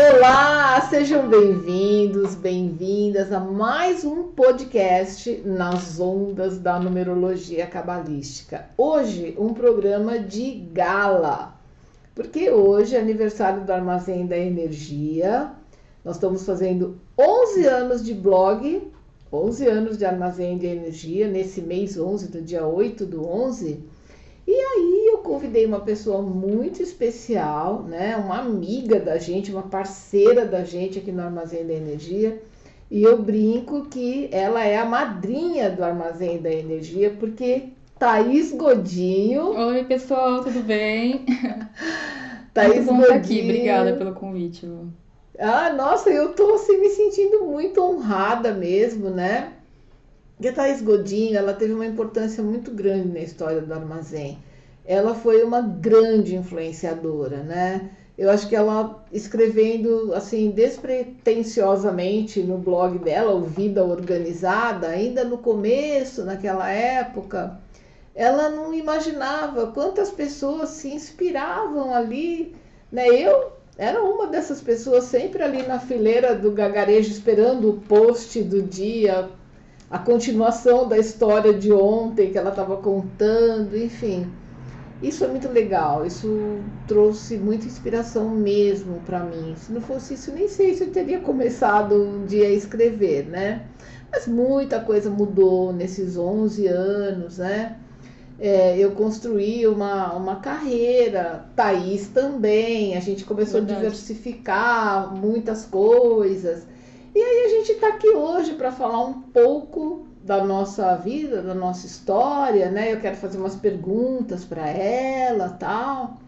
[0.00, 8.66] Olá, sejam bem-vindos, bem-vindas a mais um podcast nas ondas da numerologia cabalística.
[8.78, 11.58] Hoje, um programa de gala,
[12.14, 15.50] porque hoje é aniversário do Armazém da Energia.
[16.04, 18.92] Nós estamos fazendo 11 anos de blog,
[19.32, 23.82] 11 anos de Armazém de Energia, nesse mês 11, do dia 8 do 11.
[24.48, 28.16] E aí eu convidei uma pessoa muito especial, né?
[28.16, 32.40] Uma amiga da gente, uma parceira da gente aqui no Armazém da Energia.
[32.90, 37.64] E eu brinco que ela é a madrinha do Armazém da Energia, porque
[37.98, 39.54] Thaís Godinho.
[39.54, 41.26] Oi, pessoal, tudo bem?
[42.54, 43.18] Thaís Muito Godinho.
[43.18, 44.64] aqui, obrigada pelo convite.
[44.64, 44.90] Lu.
[45.38, 49.52] Ah, nossa, eu tô assim me sentindo muito honrada mesmo, né?
[50.40, 54.38] Thaís Godinho, ela teve uma importância muito grande na história do armazém.
[54.84, 57.90] Ela foi uma grande influenciadora, né?
[58.16, 65.38] Eu acho que ela escrevendo assim despretensiosamente no blog dela, o Vida Organizada, ainda no
[65.38, 67.60] começo, naquela época,
[68.14, 72.56] ela não imaginava quantas pessoas se inspiravam ali,
[72.90, 73.06] né?
[73.08, 78.60] Eu era uma dessas pessoas sempre ali na fileira do gagarejo esperando o post do
[78.60, 79.28] dia,
[79.90, 84.30] a continuação da história de ontem que ela estava contando, enfim.
[85.00, 89.54] Isso é muito legal, isso trouxe muita inspiração mesmo para mim.
[89.56, 93.66] Se não fosse isso, nem sei se eu teria começado um dia a escrever, né?
[94.10, 97.76] Mas muita coisa mudou nesses 11 anos, né?
[98.40, 103.80] É, eu construí uma, uma carreira, Thaís também, a gente começou Verdade.
[103.80, 106.66] a diversificar muitas coisas.
[107.18, 111.52] E aí a gente está aqui hoje para falar um pouco da nossa vida, da
[111.52, 112.92] nossa história, né?
[112.92, 116.18] Eu quero fazer umas perguntas para ela, tal.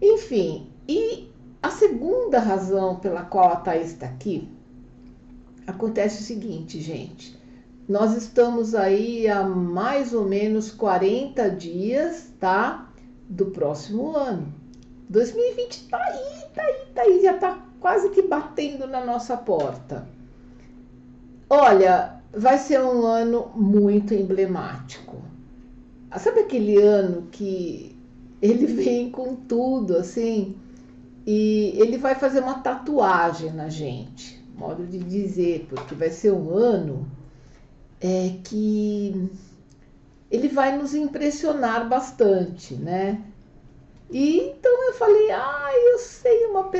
[0.00, 1.28] Enfim, e
[1.60, 4.48] a segunda razão pela qual a Thaís está aqui
[5.66, 7.36] acontece o seguinte, gente.
[7.88, 12.88] Nós estamos aí há mais ou menos 40 dias, tá?
[13.28, 14.54] Do próximo ano.
[15.08, 20.06] 2020 tá aí, tá aí, tá aí, já tá quase que batendo na nossa porta.
[21.50, 25.20] Olha, vai ser um ano muito emblemático.
[26.16, 27.98] Sabe aquele ano que
[28.40, 30.56] ele vem com tudo, assim,
[31.26, 36.50] e ele vai fazer uma tatuagem na gente, modo de dizer, porque vai ser um
[36.54, 37.06] ano
[38.00, 39.30] é, que
[40.30, 43.22] ele vai nos impressionar bastante, né?
[44.10, 45.98] E então eu falei, ah, eu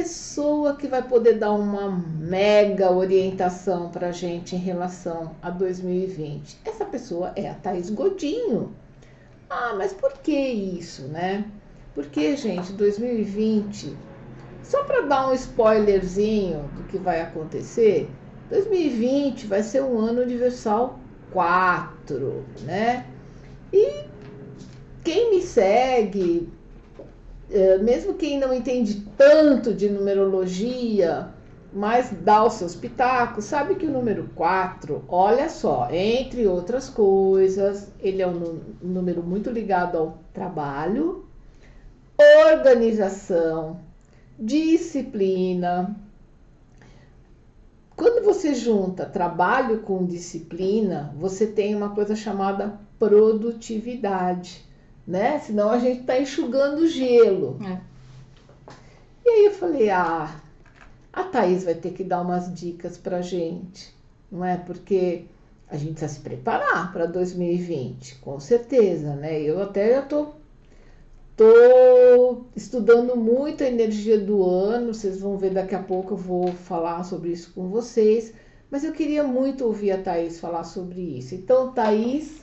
[0.03, 6.59] pessoa que vai poder dar uma mega orientação para a gente em relação a 2020.
[6.65, 8.75] Essa pessoa é a Thaís Godinho.
[9.49, 11.45] Ah, mas por que isso, né?
[11.95, 13.97] Porque, gente, 2020,
[14.65, 18.11] só para dar um spoilerzinho do que vai acontecer,
[18.51, 20.99] 2020 vai ser um ano universal
[21.31, 23.07] 4, né?
[23.73, 24.05] E
[25.05, 26.53] quem me segue,
[27.83, 31.29] mesmo quem não entende tanto de numerologia,
[31.73, 37.91] mas dá os seus pitacos, sabe que o número 4, olha só, entre outras coisas,
[37.99, 41.25] ele é um número muito ligado ao trabalho,
[42.51, 43.81] organização,
[44.39, 45.97] disciplina.
[47.97, 54.65] Quando você junta trabalho com disciplina, você tem uma coisa chamada produtividade,
[55.07, 55.39] né?
[55.39, 57.59] Senão a gente está enxugando gelo.
[57.65, 57.81] É.
[59.25, 60.41] E aí eu falei, ah,
[61.13, 63.95] a Thaís vai ter que dar umas dicas pra gente,
[64.31, 64.57] não é?
[64.57, 65.25] Porque
[65.69, 69.41] a gente precisa se preparar para 2020, com certeza, né?
[69.41, 70.29] Eu até já tô,
[71.37, 76.49] tô estudando muito a energia do ano, vocês vão ver daqui a pouco, eu vou
[76.49, 78.35] falar sobre isso com vocês,
[78.71, 81.35] mas eu queria muito ouvir a Thaís falar sobre isso.
[81.35, 82.42] Então, Thaís,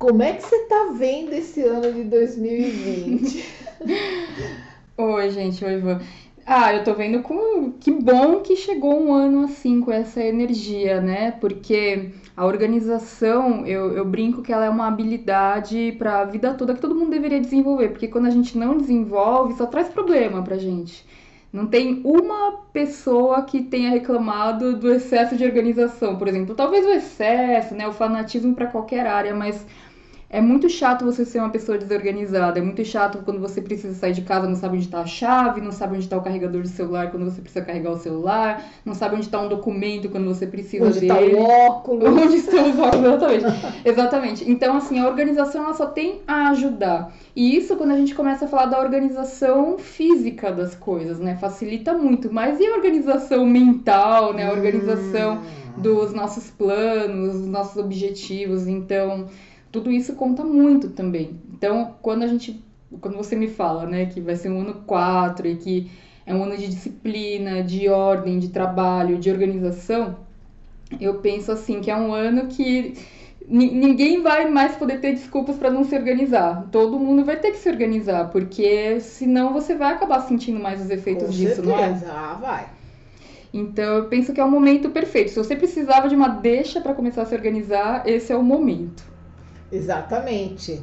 [0.00, 3.44] como é que você tá vendo esse ano de 2020?
[4.96, 6.00] Oi, gente, oi, Ivan.
[6.46, 11.02] Ah, eu tô vendo com que bom que chegou um ano assim com essa energia,
[11.02, 11.32] né?
[11.32, 16.74] Porque a organização, eu, eu brinco que ela é uma habilidade para a vida toda
[16.74, 20.56] que todo mundo deveria desenvolver, porque quando a gente não desenvolve, só traz problema pra
[20.56, 21.06] gente.
[21.52, 26.54] Não tem uma pessoa que tenha reclamado do excesso de organização, por exemplo.
[26.54, 29.66] Talvez o excesso, né, o fanatismo para qualquer área, mas
[30.32, 32.60] É muito chato você ser uma pessoa desorganizada.
[32.60, 35.60] É muito chato quando você precisa sair de casa, não sabe onde está a chave,
[35.60, 38.94] não sabe onde está o carregador do celular quando você precisa carregar o celular, não
[38.94, 41.12] sabe onde está um documento quando você precisa onde dele.
[41.12, 42.04] Onde está o óculos.
[42.22, 43.44] Onde estão os óculos, exatamente.
[43.84, 44.50] exatamente.
[44.50, 47.12] Então, assim, a organização ela só tem a ajudar.
[47.34, 51.36] E isso quando a gente começa a falar da organização física das coisas, né?
[51.40, 52.32] Facilita muito.
[52.32, 54.46] Mas e a organização mental, né?
[54.46, 55.80] A organização hum.
[55.80, 58.68] dos nossos planos, dos nossos objetivos.
[58.68, 59.26] Então
[59.70, 61.38] tudo isso conta muito também.
[61.52, 62.62] Então, quando a gente,
[63.00, 65.90] quando você me fala, né, que vai ser um ano 4 e que
[66.26, 70.16] é um ano de disciplina, de ordem, de trabalho, de organização,
[71.00, 72.94] eu penso assim que é um ano que
[73.48, 76.68] ninguém vai mais poder ter desculpas para não se organizar.
[76.70, 80.90] Todo mundo vai ter que se organizar, porque senão você vai acabar sentindo mais os
[80.90, 81.66] efeitos Com disso, certeza.
[81.66, 82.00] não é?
[82.06, 82.68] Ah, vai.
[83.52, 85.30] Então eu penso que é o momento perfeito.
[85.30, 89.09] Se você precisava de uma deixa para começar a se organizar, esse é o momento.
[89.72, 90.82] Exatamente.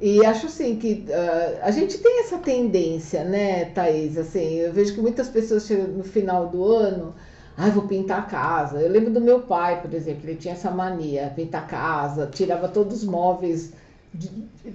[0.00, 4.16] E acho assim que uh, a gente tem essa tendência, né, Thaís?
[4.16, 7.14] Assim, eu vejo que muitas pessoas chegam no final do ano,
[7.56, 8.80] ah, vou pintar a casa.
[8.80, 12.68] Eu lembro do meu pai, por exemplo, ele tinha essa mania, pintar a casa, tirava
[12.68, 13.74] todos os móveis,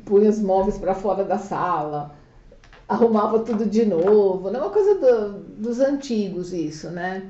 [0.05, 2.13] punha os móveis para fora da sala,
[2.87, 4.51] arrumava tudo de novo.
[4.51, 7.23] Não é uma coisa do, dos antigos isso, né?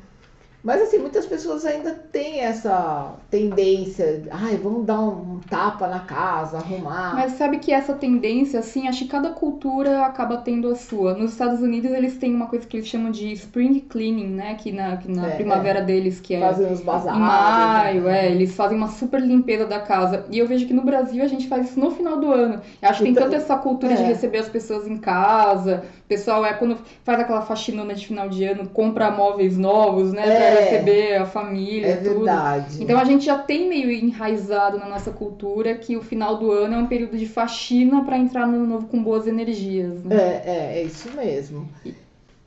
[0.65, 6.57] Mas assim, muitas pessoas ainda têm essa tendência, ai, vamos dar um tapa na casa,
[6.57, 7.13] arrumar.
[7.13, 11.13] Mas sabe que essa tendência, assim, acho que cada cultura acaba tendo a sua.
[11.13, 14.55] Nos Estados Unidos eles têm uma coisa que eles chamam de spring cleaning, né?
[14.55, 15.83] Que na, que na é, primavera é.
[15.83, 18.25] deles, que é fazem os bazares, em maio, né?
[18.25, 20.25] é, eles fazem uma super limpeza da casa.
[20.31, 22.59] E eu vejo que no Brasil a gente faz isso no final do ano.
[22.81, 23.97] Eu acho que então, tem tanto essa cultura é.
[23.97, 25.83] de receber as pessoas em casa.
[26.05, 30.54] O pessoal é quando faz aquela faxinona de final de ano, compra móveis novos, né?
[30.55, 30.63] É.
[30.63, 32.15] receber a família, É tudo.
[32.15, 32.83] verdade.
[32.83, 36.75] Então a gente já tem meio enraizado na nossa cultura que o final do ano
[36.75, 40.03] é um período de faxina para entrar no novo com boas energias.
[40.03, 40.15] Né?
[40.15, 41.67] É, é, é isso mesmo.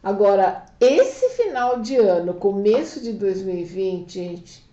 [0.03, 4.69] Agora, esse final de ano, começo de 2020, gente,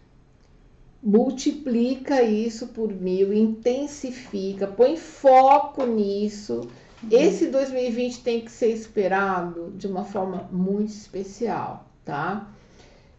[1.02, 6.68] multiplica isso por mil, intensifica, põe foco nisso.
[7.12, 12.48] Esse 2020 tem que ser esperado de uma forma muito especial, tá?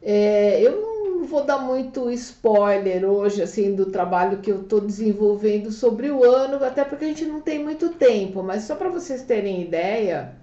[0.08, 5.73] É, eu não vou dar muito spoiler hoje, assim, do trabalho que eu estou desenvolvendo
[5.73, 9.23] sobre o ano, até porque a gente não tem muito tempo, mas só para vocês
[9.23, 10.37] terem ideia,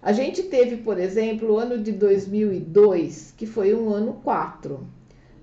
[0.00, 4.80] a gente teve, por exemplo, o ano de 2002, que foi um ano 4,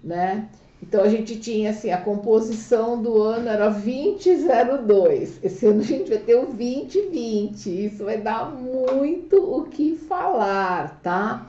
[0.04, 0.50] né?
[0.82, 5.38] Então a gente tinha assim, a composição do ano era 2002.
[5.44, 7.86] Esse ano a gente vai ter o 2020.
[7.86, 11.48] Isso vai dar muito o que falar, tá?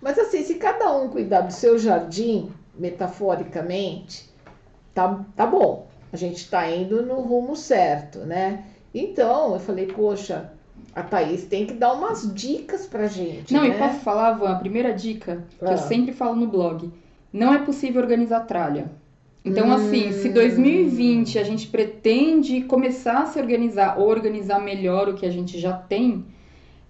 [0.00, 4.28] Mas assim, se cada um cuidar do seu jardim, metaforicamente,
[4.94, 5.86] tá, tá bom.
[6.12, 8.64] A gente está indo no rumo certo, né?
[8.94, 10.52] Então, eu falei, poxa,
[10.94, 13.52] a Thaís tem que dar umas dicas pra gente.
[13.52, 13.68] Não, né?
[13.74, 15.72] e posso falar, Van, a primeira dica que Ah.
[15.72, 16.90] eu sempre falo no blog:
[17.32, 18.90] não é possível organizar tralha.
[19.44, 19.72] Então, Hum.
[19.74, 25.24] assim, se 2020 a gente pretende começar a se organizar ou organizar melhor o que
[25.26, 26.24] a gente já tem,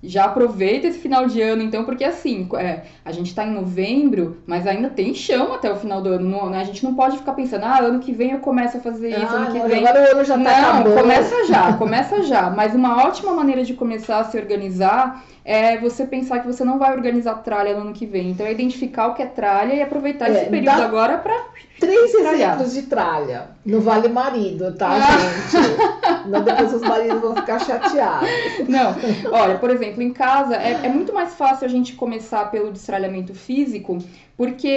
[0.08, 4.38] já aproveita esse final de ano, então, porque assim, é, a gente tá em novembro,
[4.46, 6.28] mas ainda tem chão até o final do ano.
[6.28, 6.60] não- né?
[6.60, 9.26] A gente não pode ficar pensando, ah, ano que vem eu começo a fazer isso,
[9.34, 9.86] Ah, ano que vem.
[9.86, 10.50] agora o ano já tá Não,
[10.80, 10.96] acabando.
[11.00, 12.50] começa já, começa já.
[12.50, 16.76] Mas uma ótima maneira de começar a se organizar é você pensar que você não
[16.76, 18.30] vai organizar tralha no ano que vem.
[18.30, 21.36] Então é identificar o que é tralha e aproveitar É, esse período agora pra.
[21.78, 22.54] Três Tralhar.
[22.54, 23.48] exemplos de tralha.
[23.64, 25.00] Não vale marido, tá, Ah.
[25.00, 26.28] gente?
[26.28, 28.28] Não depois os maridos vão ficar chateados.
[28.66, 28.94] Não,
[29.30, 33.34] olha, por exemplo, em casa é, é muito mais fácil a gente começar pelo destralhamento
[33.34, 33.98] físico,
[34.38, 34.74] porque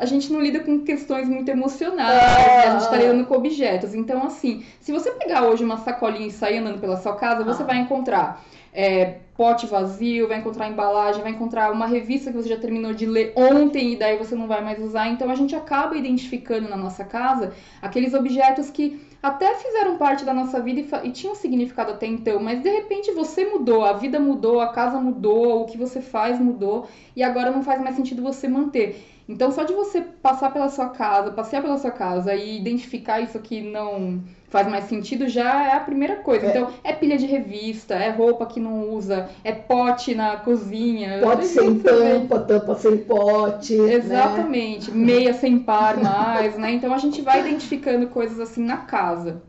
[0.00, 2.46] a gente não lida com questões muito emocionais, É.
[2.46, 2.64] né?
[2.66, 3.94] a gente tá lidando com objetos.
[3.94, 7.62] Então, assim, se você pegar hoje uma sacolinha e sair andando pela sua casa, você
[7.62, 7.66] Ah.
[7.66, 12.56] vai encontrar é, pote vazio, vai encontrar embalagem, vai encontrar uma revista que você já
[12.56, 15.08] terminou de ler ontem e daí você não vai mais usar.
[15.08, 20.32] Então a gente acaba identificando na nossa casa aqueles objetos que até fizeram parte da
[20.32, 24.20] nossa vida e, e tinham significado até então, mas de repente você mudou, a vida
[24.20, 28.22] mudou, a casa mudou, o que você faz mudou e agora não faz mais sentido
[28.22, 29.04] você manter.
[29.28, 33.38] Então só de você passar pela sua casa, passear pela sua casa e identificar isso
[33.40, 36.46] que não faz mais sentido já é a primeira coisa.
[36.46, 36.50] É.
[36.50, 41.20] Então é pilha de revista, é roupa que não usa, é pote na cozinha.
[41.22, 41.82] Pote sem né?
[41.82, 43.76] tampa, tampa sem pote.
[43.76, 43.94] Né?
[43.94, 46.72] Exatamente, meia sem par mais, né?
[46.72, 49.42] Então a gente vai identificando coisas assim na casa.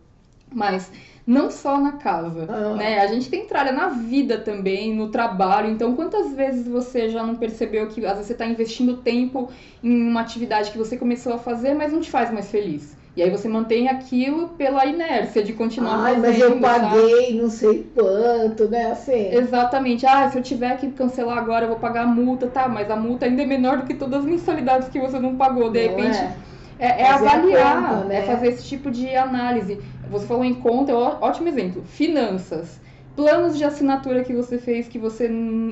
[0.51, 0.91] Mas
[1.27, 2.73] não só na casa, Ah.
[2.75, 2.99] né?
[2.99, 5.69] A gente tem tralha na vida também, no trabalho.
[5.69, 9.47] Então, quantas vezes você já não percebeu que às vezes você está investindo tempo
[9.83, 12.97] em uma atividade que você começou a fazer, mas não te faz mais feliz?
[13.19, 16.21] E aí você mantém aquilo pela inércia de continuar Ai, fazendo.
[16.21, 18.91] mas eu paguei não sei quanto, né?
[18.91, 19.35] Assim.
[19.35, 20.05] Exatamente.
[20.05, 22.69] Ah, se eu tiver que cancelar agora, eu vou pagar a multa, tá?
[22.69, 25.69] Mas a multa ainda é menor do que todas as mensalidades que você não pagou.
[25.69, 26.38] De não repente, é?
[26.79, 28.19] é, é a avaliar, conta, né?
[28.19, 29.81] é fazer esse tipo de análise.
[30.09, 31.83] Você falou em conta, é ótimo exemplo.
[31.83, 32.79] Finanças.
[33.17, 35.29] Planos de assinatura que você fez que você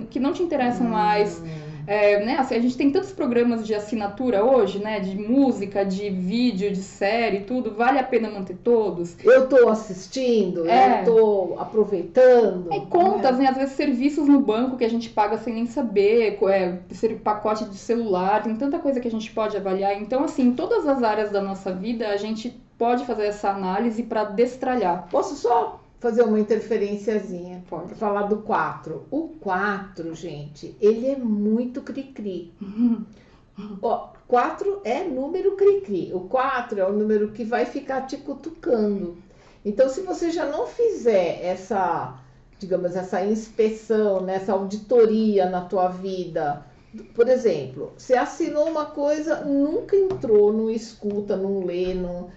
[0.09, 1.41] que não te interessam mais.
[1.87, 4.99] É, né, assim, a gente tem tantos programas de assinatura hoje, né?
[4.99, 7.73] De música, de vídeo, de série, tudo.
[7.73, 9.15] Vale a pena manter todos?
[9.23, 11.01] Eu tô assistindo, É.
[11.01, 12.71] eu tô aproveitando.
[12.73, 13.47] É contas, né?
[13.47, 17.63] Às vezes serviços no banco que a gente paga sem nem saber, é, ser pacote
[17.65, 19.99] de celular, tem tanta coisa que a gente pode avaliar.
[20.01, 24.03] Então, assim, em todas as áreas da nossa vida, a gente pode fazer essa análise
[24.03, 25.07] para destralhar.
[25.09, 27.63] Posso só fazer uma interferenciazinha?
[27.69, 29.05] Pra falar do 4.
[29.09, 32.53] O 4, gente, ele é muito cri-cri.
[33.81, 36.11] Ó, 4 é número cri-cri.
[36.13, 39.17] O 4 é o número que vai ficar te cutucando.
[39.65, 42.19] Então, se você já não fizer essa,
[42.59, 46.65] digamos, essa inspeção, né, essa auditoria na tua vida,
[47.13, 52.29] por exemplo, você assinou uma coisa, nunca entrou, não escuta, não lê, não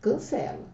[0.00, 0.69] cancela.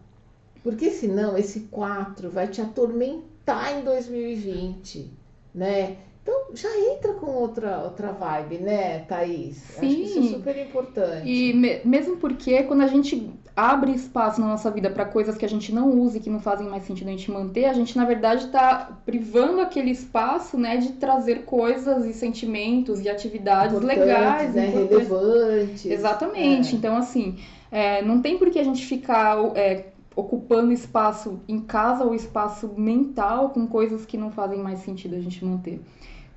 [0.63, 5.11] Porque senão esse 4 vai te atormentar em 2020,
[5.53, 5.97] né?
[6.23, 9.63] Então já entra com outra, outra vibe, né, Thaís?
[9.71, 10.29] Acho que isso é Sim.
[10.33, 11.29] super importante.
[11.29, 15.45] E me- mesmo porque quando a gente abre espaço na nossa vida para coisas que
[15.45, 17.95] a gente não usa e que não fazem mais sentido a gente manter, a gente
[17.97, 23.99] na verdade está privando aquele espaço, né, de trazer coisas e sentimentos e atividades Importantes,
[24.05, 24.67] legais, né?
[24.67, 25.07] importantes.
[25.07, 25.85] Relevantes.
[25.85, 26.75] Exatamente.
[26.75, 26.77] É.
[26.77, 27.37] Então, assim,
[27.71, 29.85] é, não tem por que a gente ficar é,
[30.17, 35.19] ocupando espaço em casa ou espaço mental com coisas que não fazem mais sentido a
[35.19, 35.79] gente manter.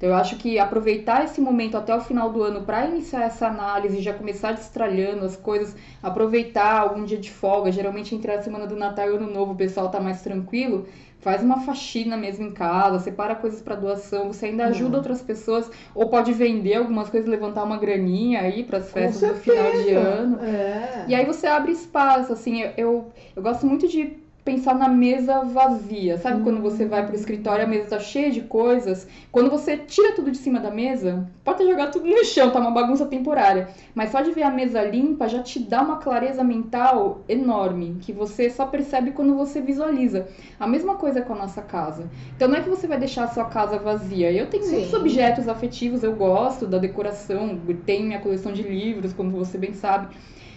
[0.00, 3.49] Então, eu acho que aproveitar esse momento até o final do ano para iniciar essa
[3.49, 7.71] análise, já começar destralhando as coisas, aproveitar algum dia de folga.
[7.71, 10.87] Geralmente, entre a semana do Natal e Ano Novo, o pessoal tá mais tranquilo.
[11.19, 14.97] Faz uma faxina mesmo em casa, separa coisas para doação, você ainda ajuda Uhum.
[14.97, 19.35] outras pessoas, ou pode vender algumas coisas, levantar uma graninha aí para as festas do
[19.35, 20.40] final de ano.
[20.42, 21.04] É.
[21.07, 25.41] E aí você abre espaço, assim, eu, eu, eu gosto muito de pensar na mesa
[25.43, 26.19] vazia.
[26.19, 29.07] Sabe quando você vai pro escritório, a mesa tá cheia de coisas?
[29.31, 32.71] Quando você tira tudo de cima da mesa, pode jogado tudo no chão, tá uma
[32.71, 33.69] bagunça temporária.
[33.95, 38.13] Mas só de ver a mesa limpa já te dá uma clareza mental enorme, que
[38.13, 40.29] você só percebe quando você visualiza.
[40.59, 42.11] A mesma coisa com a nossa casa.
[42.35, 44.33] Então não é que você vai deixar a sua casa vazia.
[44.33, 44.77] Eu tenho Sim.
[44.77, 49.75] muitos objetos afetivos, eu gosto da decoração, tenho minha coleção de livros, como você bem
[49.75, 50.09] sabe.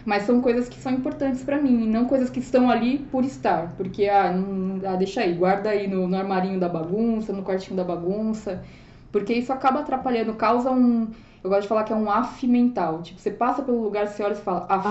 [0.05, 3.73] Mas são coisas que são importantes pra mim, não coisas que estão ali por estar.
[3.77, 7.77] Porque, ah, não, ah deixa aí, guarda aí no, no armarinho da bagunça, no quartinho
[7.77, 8.63] da bagunça.
[9.11, 11.07] Porque isso acaba atrapalhando, causa um.
[11.43, 13.01] Eu gosto de falar que é um af mental.
[13.01, 14.85] Tipo, você passa pelo lugar, você olha e fala, af,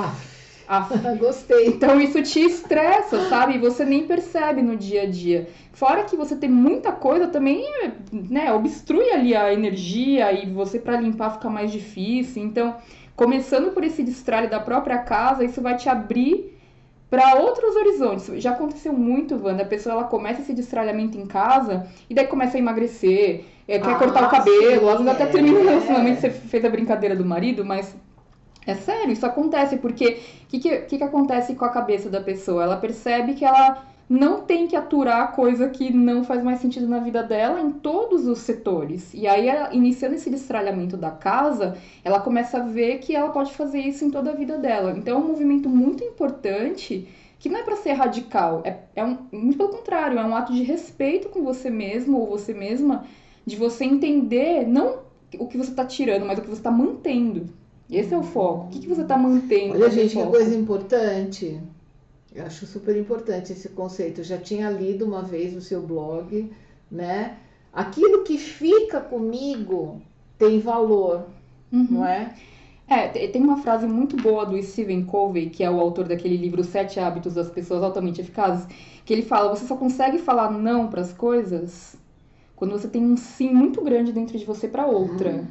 [0.69, 0.93] Ah, af.
[1.19, 1.67] gostei.
[1.67, 3.55] Então isso te estressa, sabe?
[3.57, 5.49] E você nem percebe no dia a dia.
[5.73, 7.65] Fora que você tem muita coisa também,
[8.13, 12.43] né, obstrui ali a energia e você pra limpar fica mais difícil.
[12.43, 12.77] Então,
[13.23, 16.59] começando por esse destralhe da própria casa, isso vai te abrir
[17.11, 18.27] para outros horizontes.
[18.43, 19.63] Já aconteceu muito, Wanda.
[19.63, 23.95] A pessoa ela começa esse destralhamento em casa e daí começa a emagrecer, é, quer
[23.95, 25.65] Ah, cortar o cabelo, às vezes até termina o é.
[25.65, 27.97] relacionamento, você fez a brincadeira do marido, mas
[28.67, 32.63] é sério, isso acontece, porque o que, que que acontece com a cabeça da pessoa?
[32.65, 36.99] Ela percebe que ela não tem que aturar coisa que não faz mais sentido na
[36.99, 39.13] vida dela em todos os setores.
[39.15, 43.53] E aí, ela, iniciando esse destralhamento da casa, ela começa a ver que ela pode
[43.55, 44.95] fazer isso em toda a vida dela.
[44.97, 49.19] Então, é um movimento muito importante que não é para ser radical, é, é um,
[49.33, 53.05] muito pelo contrário, é um ato de respeito com você mesmo ou você mesma,
[53.45, 55.01] de você entender não
[55.37, 57.49] o que você está tirando, mas o que você está mantendo.
[57.91, 58.67] Esse é o foco.
[58.67, 59.75] O que, que você está mantendo?
[59.75, 61.61] Olha, gente, que coisa importante.
[62.35, 64.21] Eu acho super importante esse conceito.
[64.21, 66.51] Eu já tinha lido uma vez no seu blog,
[66.91, 67.37] né?
[67.73, 70.01] Aquilo que fica comigo
[70.39, 71.27] tem valor,
[71.73, 71.87] Uhum.
[71.91, 72.35] não é?
[72.89, 76.37] É, te- tem uma frase muito boa do Stephen Covey, que é o autor daquele
[76.37, 78.67] livro Sete Hábitos das Pessoas Altamente Eficazes,
[79.05, 81.97] que ele fala: você só consegue falar não para as coisas
[82.57, 85.31] quando você tem um sim muito grande dentro de você para outra.
[85.33, 85.47] Uhum.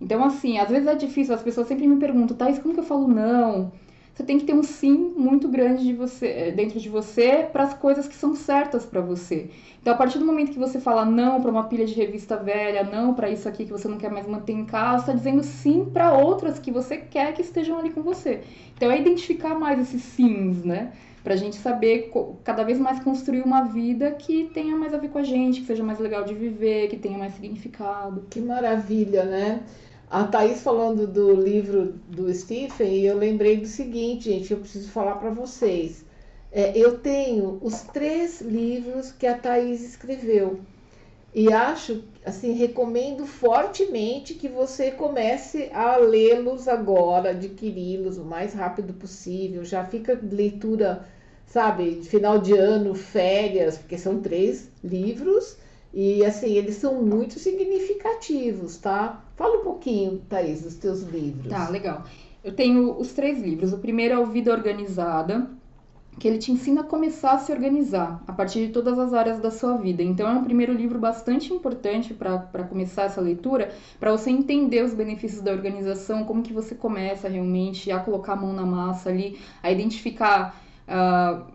[0.00, 2.84] Então, assim, às vezes é difícil, as pessoas sempre me perguntam, Thais, como que eu
[2.84, 3.72] falo não?
[4.14, 7.64] Você tem que ter um sim muito grande de você, eh, dentro de você para
[7.64, 9.50] as coisas que são certas para você.
[9.82, 12.84] Então, a partir do momento que você fala não para uma pilha de revista velha,
[12.84, 15.86] não para isso aqui que você não quer mais manter em casa, está dizendo sim
[15.92, 18.42] para outras que você quer que estejam ali com você.
[18.76, 20.92] Então, é identificar mais esses sims, né?
[21.24, 22.12] Pra gente saber
[22.44, 25.66] cada vez mais construir uma vida que tenha mais a ver com a gente, que
[25.66, 28.26] seja mais legal de viver, que tenha mais significado.
[28.30, 29.62] Que maravilha, né?
[30.10, 34.90] A Thaís falando do livro do Stephen, e eu lembrei do seguinte, gente, eu preciso
[34.90, 36.04] falar para vocês.
[36.52, 40.60] É, eu tenho os três livros que a Thaís escreveu.
[41.34, 48.94] E acho, assim, recomendo fortemente que você comece a lê-los agora, adquiri-los o mais rápido
[48.94, 49.64] possível.
[49.64, 51.08] Já fica leitura,
[51.44, 55.56] sabe, final de ano, férias, porque são três livros
[55.92, 59.23] e assim, eles são muito significativos, tá?
[59.36, 61.48] Fala um pouquinho, Thaís, dos teus livros.
[61.48, 62.04] Tá, legal.
[62.42, 63.72] Eu tenho os três livros.
[63.72, 65.50] O primeiro é o Vida Organizada,
[66.18, 69.40] que ele te ensina a começar a se organizar a partir de todas as áreas
[69.40, 70.02] da sua vida.
[70.02, 74.94] Então, é um primeiro livro bastante importante para começar essa leitura, para você entender os
[74.94, 79.38] benefícios da organização, como que você começa realmente a colocar a mão na massa ali,
[79.62, 80.62] a identificar.
[80.86, 81.53] Uh,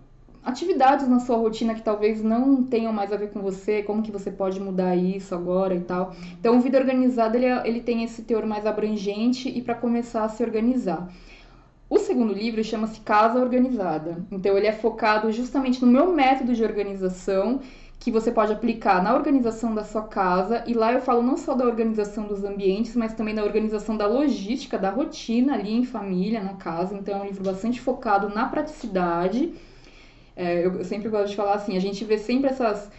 [0.49, 4.11] atividades na sua rotina que talvez não tenham mais a ver com você, como que
[4.11, 6.13] você pode mudar isso agora e tal.
[6.39, 10.23] Então, o Vida Organizada, ele, é, ele tem esse teor mais abrangente e para começar
[10.23, 11.09] a se organizar.
[11.89, 14.23] O segundo livro chama-se Casa Organizada.
[14.31, 17.61] Então, ele é focado justamente no meu método de organização
[17.99, 20.63] que você pode aplicar na organização da sua casa.
[20.65, 24.07] E lá eu falo não só da organização dos ambientes, mas também da organização da
[24.07, 26.95] logística, da rotina ali em família, na casa.
[26.95, 29.53] Então, é um livro bastante focado na praticidade.
[30.39, 32.89] É, eu sempre gosto de falar assim, a gente vê sempre essas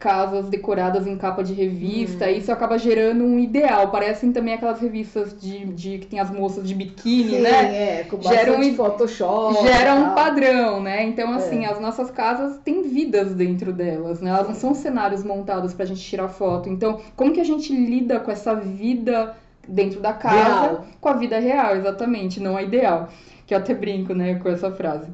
[0.00, 2.28] casas decoradas em capa de revista, hum.
[2.28, 3.88] e isso acaba gerando um ideal.
[3.88, 8.00] Parecem também aquelas revistas de, de que tem as moças de biquíni, Sim, né?
[8.00, 9.62] É, com gera um, Photoshop.
[9.62, 11.04] Gera um padrão, né?
[11.04, 11.68] Então, assim, é.
[11.68, 14.30] as nossas casas têm vidas dentro delas, né?
[14.30, 16.68] Elas não são cenários montados pra gente tirar foto.
[16.68, 19.36] Então, como que a gente lida com essa vida
[19.68, 20.86] dentro da casa real.
[21.00, 23.08] com a vida real, exatamente, não a ideal.
[23.46, 25.06] Que eu até brinco, né, com essa frase.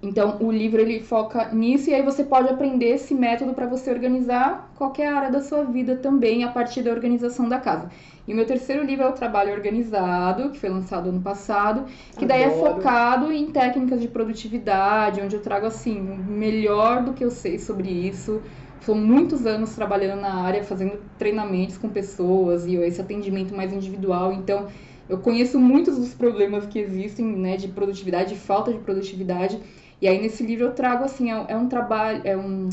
[0.00, 3.90] Então, o livro ele foca nisso e aí você pode aprender esse método para você
[3.90, 7.90] organizar qualquer área da sua vida também a partir da organização da casa.
[8.26, 11.86] E o meu terceiro livro é o Trabalho Organizado, que foi lançado ano passado,
[12.16, 17.12] que daí é focado em técnicas de produtividade, onde eu trago assim, o melhor do
[17.14, 18.42] que eu sei sobre isso.
[18.80, 24.32] São muitos anos trabalhando na área, fazendo treinamentos com pessoas e esse atendimento mais individual.
[24.32, 24.68] Então,
[25.08, 29.58] eu conheço muitos dos problemas que existem, né, de produtividade, de falta de produtividade.
[30.00, 32.68] E aí nesse livro eu trago assim, é, é um trabalho, é um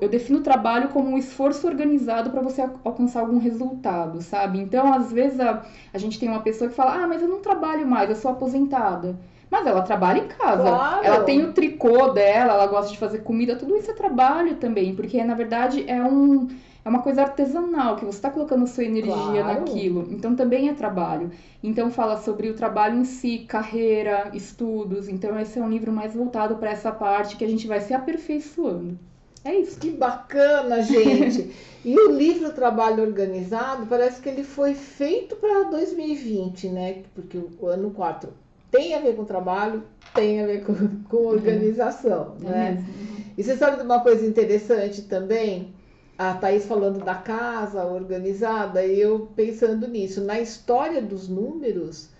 [0.00, 4.58] eu defino o trabalho como um esforço organizado para você alcançar algum resultado, sabe?
[4.58, 5.62] Então, às vezes, a,
[5.92, 8.30] a gente tem uma pessoa que fala: Ah, mas eu não trabalho mais, eu sou
[8.30, 9.18] aposentada.
[9.50, 10.62] Mas ela trabalha em casa.
[10.62, 11.04] Claro.
[11.04, 14.94] Ela tem o tricô dela, ela gosta de fazer comida, tudo isso é trabalho também,
[14.94, 16.48] porque na verdade é um
[16.82, 19.60] é uma coisa artesanal, que você está colocando sua energia claro.
[19.60, 20.08] naquilo.
[20.10, 21.30] Então também é trabalho.
[21.62, 25.06] Então fala sobre o trabalho em si, carreira, estudos.
[25.08, 27.92] Então esse é um livro mais voltado para essa parte que a gente vai se
[27.92, 28.98] aperfeiçoando.
[29.44, 29.78] É isso.
[29.78, 31.50] Que bacana, gente.
[31.84, 37.02] e o livro Trabalho Organizado parece que ele foi feito para 2020, né?
[37.14, 38.32] Porque o ano 4
[38.70, 39.82] tem a ver com trabalho,
[40.14, 40.74] tem a ver com,
[41.08, 41.28] com uhum.
[41.28, 42.70] organização, é né?
[42.72, 43.10] Mesmo.
[43.36, 45.72] E você sabe de uma coisa interessante também?
[46.20, 50.20] a Thaís falando da casa organizada, e eu pensando nisso.
[50.20, 52.10] Na história dos números,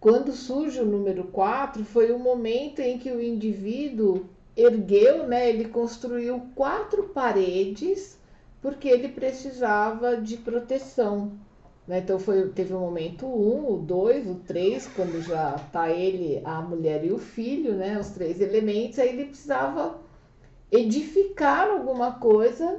[0.00, 4.24] quando surge o número 4, foi o momento em que o indivíduo
[4.56, 8.18] ergueu, né, ele construiu quatro paredes
[8.62, 11.32] porque ele precisava de proteção.
[11.90, 11.98] Né?
[11.98, 16.40] Então foi, teve o momento 1, um, o 2, o 3, quando já está ele,
[16.44, 19.98] a mulher e o filho, né, os três elementos, aí ele precisava
[20.70, 22.78] edificar alguma coisa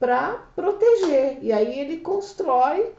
[0.00, 1.38] para proteger.
[1.40, 2.90] E aí ele constrói.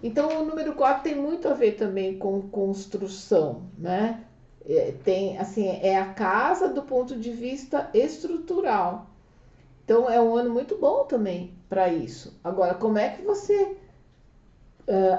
[0.00, 4.22] Então o número 4 tem muito a ver também com construção, né?
[4.64, 9.10] É, tem assim, é a casa do ponto de vista estrutural.
[9.84, 12.38] Então é um ano muito bom também para isso.
[12.44, 13.76] Agora, como é que você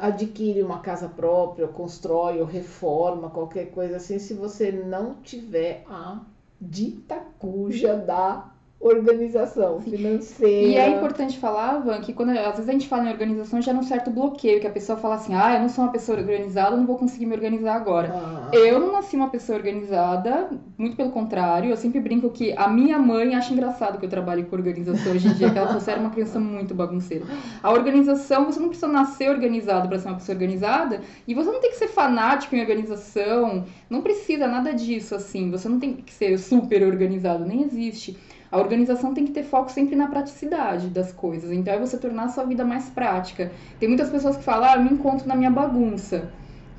[0.02, 6.20] adquire uma casa própria, constrói ou reforma, qualquer coisa assim, se você não tiver a
[6.60, 8.51] dita cuja da
[8.82, 10.68] organização financeira.
[10.68, 13.72] E é importante falar, Van, que quando às vezes a gente fala em organização, já
[13.72, 16.18] é um certo bloqueio, que a pessoa fala assim, ah, eu não sou uma pessoa
[16.18, 18.12] organizada, não vou conseguir me organizar agora.
[18.14, 18.50] Ah.
[18.52, 22.98] Eu não nasci uma pessoa organizada, muito pelo contrário, eu sempre brinco que a minha
[22.98, 26.10] mãe acha engraçado que eu trabalho com organização hoje em dia, que ela considera uma
[26.10, 27.26] criança muito bagunceira.
[27.62, 31.62] A organização, você não precisa nascer organizado para ser uma pessoa organizada, e você não
[31.62, 36.12] tem que ser fanático em organização, não precisa nada disso, assim, você não tem que
[36.12, 38.18] ser super organizado, nem existe.
[38.52, 41.52] A organização tem que ter foco sempre na praticidade das coisas.
[41.52, 43.52] Então é você tornar a sua vida mais prática.
[43.80, 46.30] Tem muitas pessoas que falam, ah, eu me encontro na minha bagunça.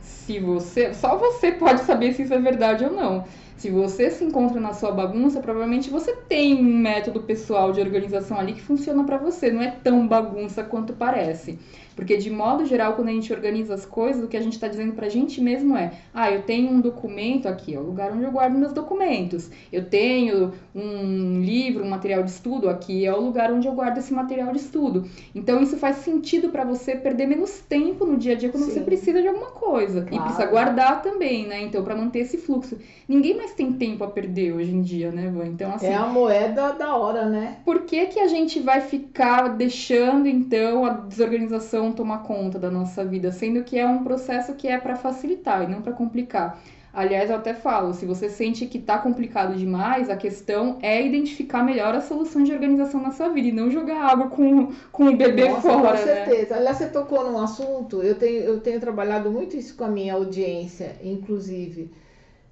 [0.03, 0.93] Se você.
[0.93, 3.25] Só você pode saber se isso é verdade ou não.
[3.57, 8.39] Se você se encontra na sua bagunça, provavelmente você tem um método pessoal de organização
[8.39, 9.51] ali que funciona para você.
[9.51, 11.59] Não é tão bagunça quanto parece.
[11.95, 14.69] Porque, de modo geral, quando a gente organiza as coisas, o que a gente está
[14.69, 18.13] dizendo para a gente mesmo é: ah, eu tenho um documento aqui, é o lugar
[18.13, 19.51] onde eu guardo meus documentos.
[19.73, 23.99] Eu tenho um livro, um material de estudo, aqui é o lugar onde eu guardo
[23.99, 25.07] esse material de estudo.
[25.35, 28.73] Então, isso faz sentido para você perder menos tempo no dia a dia quando Sim.
[28.73, 30.03] você precisa de alguma coisa.
[30.03, 30.15] Claro.
[30.15, 31.63] E precisa guardar também, né?
[31.63, 32.79] Então, para manter esse fluxo.
[33.09, 35.47] Ninguém mais tem tempo a perder hoje em dia, né, Van?
[35.47, 35.87] Então, assim.
[35.87, 37.59] É a moeda da hora, né?
[37.65, 43.05] Por que, que a gente vai ficar deixando, então, a desorganização tomar conta da nossa
[43.05, 43.33] vida?
[43.33, 46.63] Sendo que é um processo que é para facilitar e não para complicar.
[46.93, 51.65] Aliás, eu até falo, se você sente que está complicado demais, a questão é identificar
[51.65, 55.17] melhor as soluções de organização na sua vida e não jogar água com, com o
[55.17, 55.99] bebê Nossa, fora.
[55.99, 56.15] Com né?
[56.15, 56.51] certeza.
[56.51, 56.61] Né?
[56.61, 60.13] Aliás, você tocou num assunto, eu tenho, eu tenho trabalhado muito isso com a minha
[60.13, 61.91] audiência, inclusive.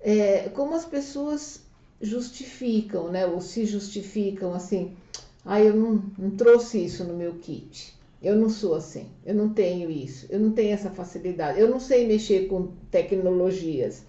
[0.00, 1.62] É, como as pessoas
[2.00, 3.26] justificam, né?
[3.26, 4.96] Ou se justificam assim,
[5.44, 7.94] ah, eu não, não trouxe isso no meu kit.
[8.22, 11.80] Eu não sou assim, eu não tenho isso, eu não tenho essa facilidade, eu não
[11.80, 14.04] sei mexer com tecnologias,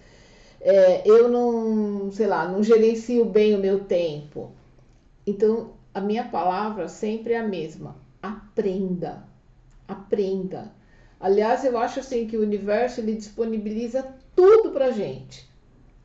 [0.60, 4.52] é, eu não, sei lá, não gerencio bem o meu tempo.
[5.26, 9.24] Então, a minha palavra sempre é a mesma: aprenda,
[9.88, 10.72] aprenda.
[11.18, 15.52] Aliás, eu acho assim que o universo ele disponibiliza tudo para gente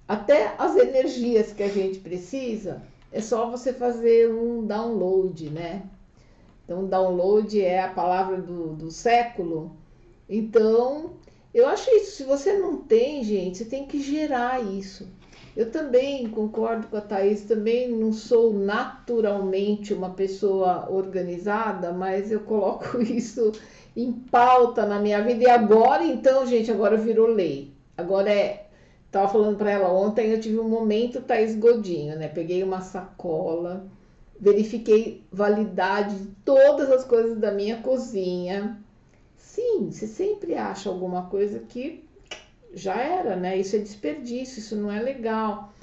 [0.08, 5.84] até as energias que a gente precisa, é só você fazer um download, né?
[6.68, 9.72] Então, download é a palavra do, do século.
[10.28, 11.14] Então,
[11.54, 12.18] eu acho isso.
[12.18, 15.08] Se você não tem, gente, você tem que gerar isso.
[15.56, 22.42] Eu também concordo com a Thaís, também não sou naturalmente uma pessoa organizada, mas eu
[22.42, 23.54] coloco isso
[23.96, 25.46] em pauta na minha vida.
[25.46, 27.72] E agora, então, gente, agora virou lei.
[27.96, 28.68] Agora é
[29.10, 32.28] Tava falando para ela ontem, eu tive um momento Thaís Godinho, né?
[32.28, 33.88] Peguei uma sacola,
[34.40, 38.82] verifiquei validade de todas as coisas da minha cozinha.
[39.36, 42.04] Sim, você sempre acha alguma coisa que
[42.74, 43.58] já era, né?
[43.58, 45.74] Isso é desperdício, isso não é legal.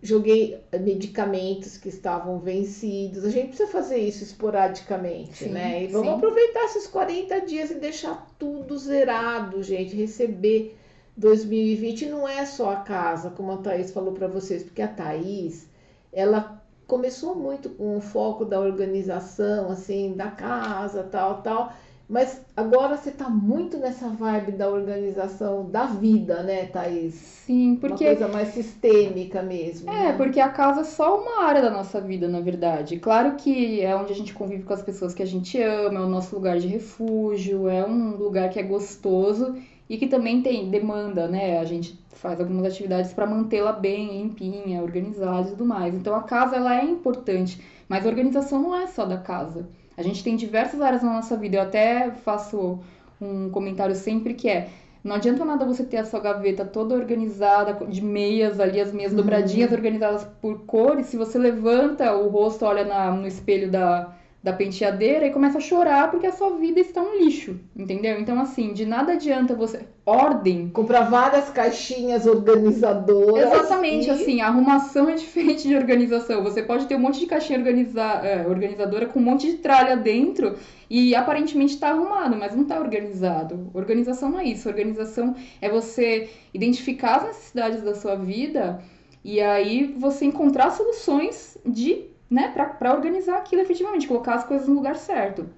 [0.00, 3.24] Joguei medicamentos que estavam vencidos.
[3.24, 5.84] A gente precisa fazer isso esporadicamente, sim, né?
[5.84, 6.14] E vamos sim.
[6.14, 9.96] aproveitar esses 40 dias e deixar tudo zerado, gente.
[9.96, 10.76] Receber
[11.16, 15.66] 2020 não é só a casa, como a Thaís falou para vocês, porque a Thaís,
[16.12, 16.57] ela
[16.88, 21.72] começou muito com o foco da organização, assim, da casa, tal, tal.
[22.08, 27.12] Mas agora você tá muito nessa vibe da organização da vida, né, Thaís?
[27.12, 28.04] Sim, porque.
[28.04, 29.90] Uma coisa mais sistêmica mesmo.
[29.90, 30.12] É, né?
[30.16, 32.98] porque a casa é só uma área da nossa vida, na verdade.
[32.98, 36.02] Claro que é onde a gente convive com as pessoas que a gente ama, é
[36.02, 39.54] o nosso lugar de refúgio, é um lugar que é gostoso
[39.88, 41.58] e que também tem demanda, né?
[41.58, 45.94] A gente faz algumas atividades para mantê-la bem, limpinha, organizada e tudo mais.
[45.94, 49.68] Então a casa ela é importante, mas a organização não é só da casa.
[49.96, 51.56] A gente tem diversas áreas na nossa vida.
[51.56, 52.78] Eu até faço
[53.20, 54.68] um comentário sempre que é
[55.02, 59.12] não adianta nada você ter a sua gaveta toda organizada, de meias ali, as meias
[59.12, 59.18] uhum.
[59.18, 61.06] dobradinhas organizadas por cores.
[61.06, 65.60] Se você levanta o rosto, olha na, no espelho da, da penteadeira e começa a
[65.60, 68.20] chorar porque a sua vida está um lixo, entendeu?
[68.20, 69.80] Então, assim, de nada adianta você.
[70.06, 70.68] Ordem.
[70.68, 73.52] Comprar várias caixinhas organizadoras.
[73.52, 74.10] Exatamente, e...
[74.10, 76.42] assim, a arrumação é diferente de organização.
[76.44, 78.02] Você pode ter um monte de caixinha organiza...
[78.02, 80.56] É, organizadora com um monte de tralha dentro
[80.88, 83.70] e aparentemente está arrumado, mas não está organizado.
[83.74, 84.68] Organização não é isso.
[84.68, 88.80] Organização é você identificar as necessidades da sua vida
[89.24, 94.74] e aí você encontrar soluções de né, para organizar aquilo efetivamente, colocar as coisas no
[94.74, 95.48] lugar certo.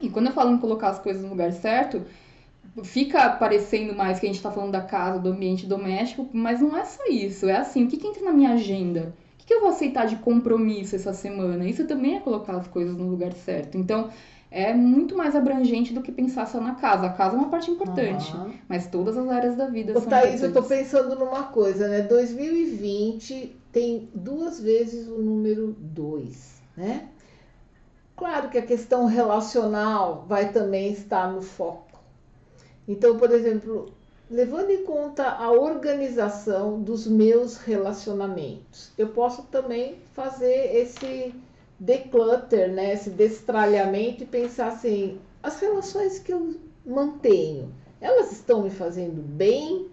[0.00, 2.02] E quando eu falo em colocar as coisas no lugar certo,
[2.82, 6.76] fica parecendo mais que a gente está falando da casa, do ambiente doméstico, mas não
[6.76, 7.48] é só isso.
[7.48, 9.14] É assim, o que, que entra na minha agenda?
[9.34, 11.66] O que, que eu vou aceitar de compromisso essa semana?
[11.66, 13.76] Isso também é colocar as coisas no lugar certo.
[13.76, 14.08] Então,
[14.50, 17.06] é muito mais abrangente do que pensar só na casa.
[17.06, 18.52] A casa é uma parte importante, uhum.
[18.68, 20.42] mas todas as áreas da vida Ô, são Thaís, importantes.
[20.42, 22.02] eu tô pensando numa coisa, né?
[22.02, 27.08] 2020 tem duas vezes o número 2, né?
[28.14, 31.98] Claro que a questão relacional vai também estar no foco.
[32.86, 33.90] Então, por exemplo,
[34.30, 41.34] levando em conta a organização dos meus relacionamentos, eu posso também fazer esse
[41.78, 46.54] declutter, né, esse destralhamento e pensar assim, as relações que eu
[46.86, 49.88] mantenho, elas estão me fazendo bem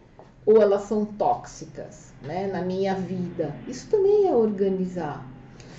[0.46, 3.56] ou elas são tóxicas, né, na minha vida?
[3.68, 5.28] Isso também é organizar.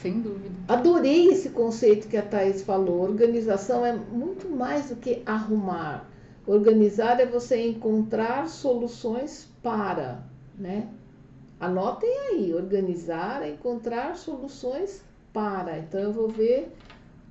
[0.02, 0.54] Sem dúvida.
[0.66, 3.02] Adorei esse conceito que a Thais falou.
[3.02, 6.08] Organização é muito mais do que arrumar.
[6.46, 10.24] Organizar é você encontrar soluções para,
[10.58, 10.88] né?
[11.60, 15.78] Anotem aí, organizar é encontrar soluções para.
[15.78, 16.72] Então eu vou ver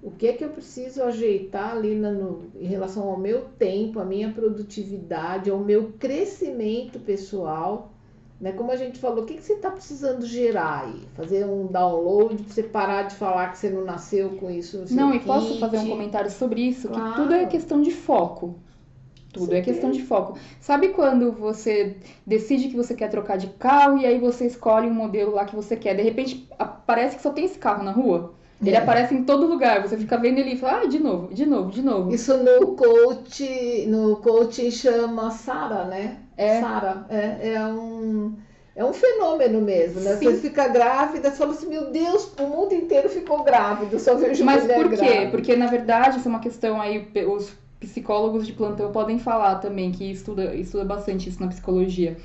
[0.02, 4.00] o que é que eu preciso ajeitar ali na, no, em relação ao meu tempo,
[4.00, 7.92] a minha produtividade, ao meu crescimento pessoal.
[8.40, 8.54] Né?
[8.54, 11.02] Como a gente falou, o que, que você está precisando gerar aí?
[11.14, 14.86] Fazer um download para você parar de falar que você não nasceu com isso.
[14.90, 16.88] No não, e posso fazer um comentário sobre isso?
[16.88, 17.12] Claro.
[17.12, 18.56] Que tudo é questão de foco.
[19.34, 20.40] Tudo é questão de foco.
[20.60, 24.94] Sabe quando você decide que você quer trocar de carro e aí você escolhe um
[24.94, 25.96] modelo lá que você quer?
[25.96, 26.50] De repente
[26.86, 28.34] parece que só tem esse carro na rua.
[28.62, 28.80] Ele é.
[28.80, 31.72] aparece em todo lugar, você fica vendo ele e fala, ah, de novo, de novo,
[31.72, 32.14] de novo.
[32.14, 36.18] Isso no coach, no coaching chama Sara, né?
[36.36, 36.60] É.
[36.60, 38.34] Sara, é, é um
[38.76, 40.16] é um fenômeno mesmo, né?
[40.16, 40.26] Sim.
[40.26, 44.44] Você fica grávida, você fala assim, meu Deus, o mundo inteiro ficou grávido, só vejo
[44.44, 44.96] Mas mulher por quê?
[44.96, 45.32] Grávida.
[45.32, 49.92] Porque na verdade, isso é uma questão aí, os psicólogos de plantão podem falar também,
[49.92, 52.18] que estuda, estuda bastante isso na psicologia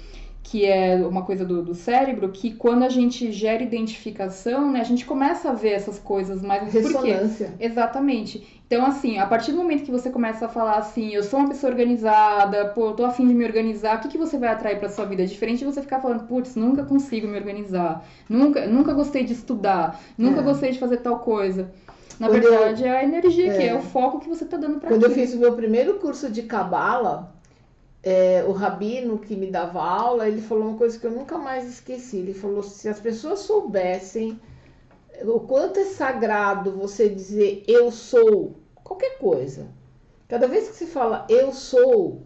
[0.45, 4.85] que é uma coisa do, do, cérebro, que quando a gente gera identificação, né, a
[4.85, 6.71] gente começa a ver essas coisas mais...
[6.71, 7.49] Ressonância.
[7.49, 7.65] Por quê?
[7.65, 8.63] Exatamente.
[8.67, 11.49] Então, assim, a partir do momento que você começa a falar assim, eu sou uma
[11.49, 14.79] pessoa organizada, pô, eu tô afim de me organizar, o que, que você vai atrair
[14.79, 15.27] pra sua vida?
[15.27, 19.99] Diferente de você ficar falando, putz, nunca consigo me organizar, nunca, nunca gostei de estudar,
[20.17, 20.45] nunca é.
[20.45, 21.73] gostei de fazer tal coisa.
[22.21, 24.57] Na Quando verdade, eu, é a energia, é, que é o foco que você tá
[24.57, 25.21] dando pra Quando aquilo.
[25.21, 27.34] eu fiz o meu primeiro curso de cabala,
[28.05, 31.67] é, o rabino que me dava aula, ele falou uma coisa que eu nunca mais
[31.67, 32.19] esqueci.
[32.19, 34.39] Ele falou: se as pessoas soubessem
[35.23, 39.69] o quanto é sagrado você dizer eu sou qualquer coisa.
[40.29, 42.23] Cada vez que se fala eu sou,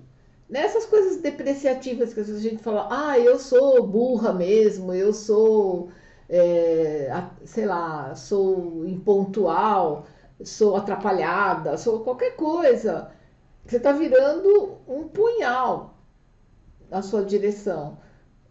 [0.48, 5.90] nessas coisas depreciativas que a gente fala, ah, eu sou burra mesmo, eu sou,
[6.28, 7.10] é,
[7.44, 10.06] sei lá, sou impontual,
[10.42, 13.12] sou atrapalhada, sou qualquer coisa
[13.68, 15.98] você está virando um punhal
[16.90, 17.98] na sua direção.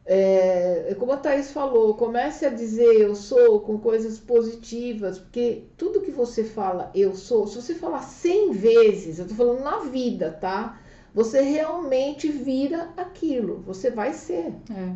[0.05, 6.01] É, como a Thaís falou, comece a dizer eu sou com coisas positivas, porque tudo
[6.01, 10.31] que você fala eu sou, se você falar 100 vezes, eu estou falando na vida,
[10.31, 10.79] tá?
[11.17, 14.53] Você realmente vira aquilo, você vai ser.
[14.69, 14.93] É.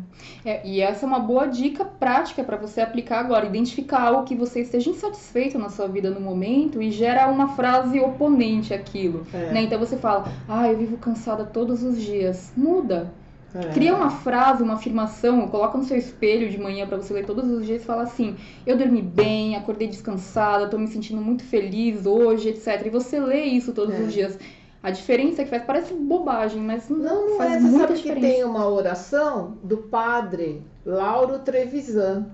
[0.48, 4.36] É, e essa é uma boa dica prática para você aplicar agora, identificar algo que
[4.36, 9.26] você esteja insatisfeito na sua vida no momento e gera uma frase oponente àquilo.
[9.34, 9.52] É.
[9.52, 9.62] Né?
[9.62, 12.52] Então você fala, ah, eu vivo cansada todos os dias.
[12.56, 13.12] Muda.
[13.52, 13.72] É.
[13.72, 17.50] Cria uma frase, uma afirmação, coloca no seu espelho de manhã para você ler todos
[17.50, 22.06] os dias e fala assim: Eu dormi bem, acordei descansada, tô me sentindo muito feliz
[22.06, 22.86] hoje, etc.
[22.86, 23.98] E você lê isso todos é.
[23.98, 24.38] os dias
[24.82, 27.60] a diferença que faz parece bobagem, mas não, não faz é.
[27.60, 28.26] Você muita sabe diferença.
[28.26, 32.26] que tem uma oração do padre Lauro Trevisan.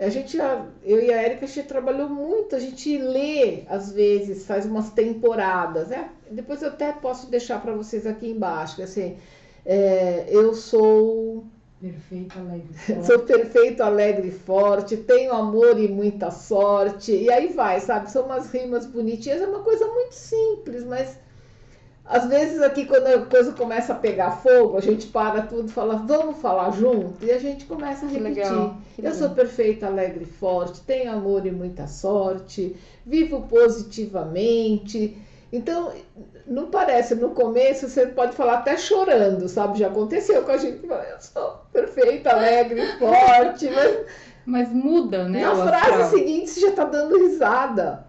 [0.00, 0.36] A gente,
[0.84, 4.90] eu e a Erika, a gente trabalhou muito, a gente lê, às vezes, faz umas
[4.90, 5.88] temporadas.
[5.88, 6.10] Né?
[6.30, 8.80] Depois eu até posso deixar para vocês aqui embaixo.
[8.80, 9.16] Assim,
[9.66, 11.44] é, eu sou
[11.80, 13.06] Perfeito, alegre, forte.
[13.06, 17.12] Sou perfeito, alegre e forte, tenho amor e muita sorte.
[17.12, 18.10] E aí vai, sabe?
[18.10, 21.18] São umas rimas bonitinhas, é uma coisa muito simples, mas
[22.08, 25.72] às vezes aqui quando a coisa começa a pegar fogo, a gente para tudo e
[25.72, 28.44] fala, vamos falar junto, e a gente começa a repetir.
[28.44, 35.18] Legal, Eu sou perfeita, alegre e forte, tenho amor e muita sorte, vivo positivamente.
[35.52, 35.92] Então,
[36.46, 39.78] não parece, no começo você pode falar até chorando, sabe?
[39.78, 43.98] Já aconteceu com a gente, eu sou perfeita, alegre e forte, mas,
[44.46, 45.42] mas muda, né?
[45.42, 48.07] Na frase seguinte você já está dando risada.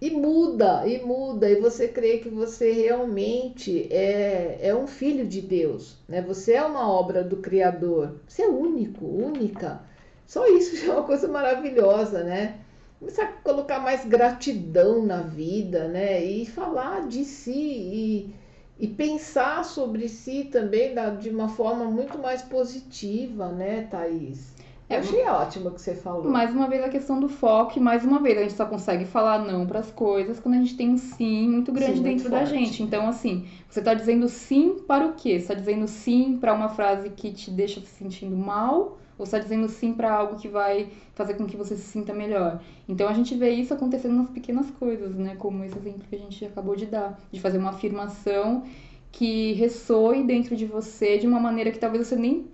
[0.00, 5.42] E muda, e muda, e você crê que você realmente é, é um filho de
[5.42, 6.22] Deus, né?
[6.22, 9.82] Você é uma obra do Criador, você é único, única.
[10.26, 12.60] Só isso já é uma coisa maravilhosa, né?
[12.98, 16.24] Começar a colocar mais gratidão na vida, né?
[16.24, 18.34] E falar de si e,
[18.78, 24.54] e pensar sobre si também da, de uma forma muito mais positiva, né, Thaís?
[24.90, 26.28] Eu achei ótimo o que você falou.
[26.28, 29.04] Mais uma vez a questão do foco, e mais uma vez a gente só consegue
[29.04, 32.28] falar não para as coisas quando a gente tem um sim muito grande sim, dentro
[32.28, 32.82] muito da gente.
[32.82, 35.38] Então, assim, você está dizendo sim para o quê?
[35.38, 38.98] Você está dizendo sim para uma frase que te deixa se sentindo mal?
[39.16, 42.60] Ou está dizendo sim para algo que vai fazer com que você se sinta melhor?
[42.88, 45.36] Então a gente vê isso acontecendo nas pequenas coisas, né?
[45.38, 48.64] Como esse exemplo que a gente acabou de dar, de fazer uma afirmação
[49.12, 52.46] que ressoe dentro de você de uma maneira que talvez você nem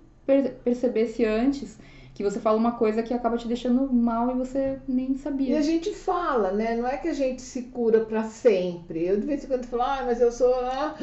[0.63, 1.79] percebesse antes
[2.17, 5.53] que você fala uma coisa que acaba te deixando mal e você nem sabia.
[5.53, 6.75] E a gente fala, né?
[6.75, 9.05] Não é que a gente se cura para sempre.
[9.05, 10.51] Eu de vez em quando falo, ah, mas eu sou.
[10.55, 10.95] Ah,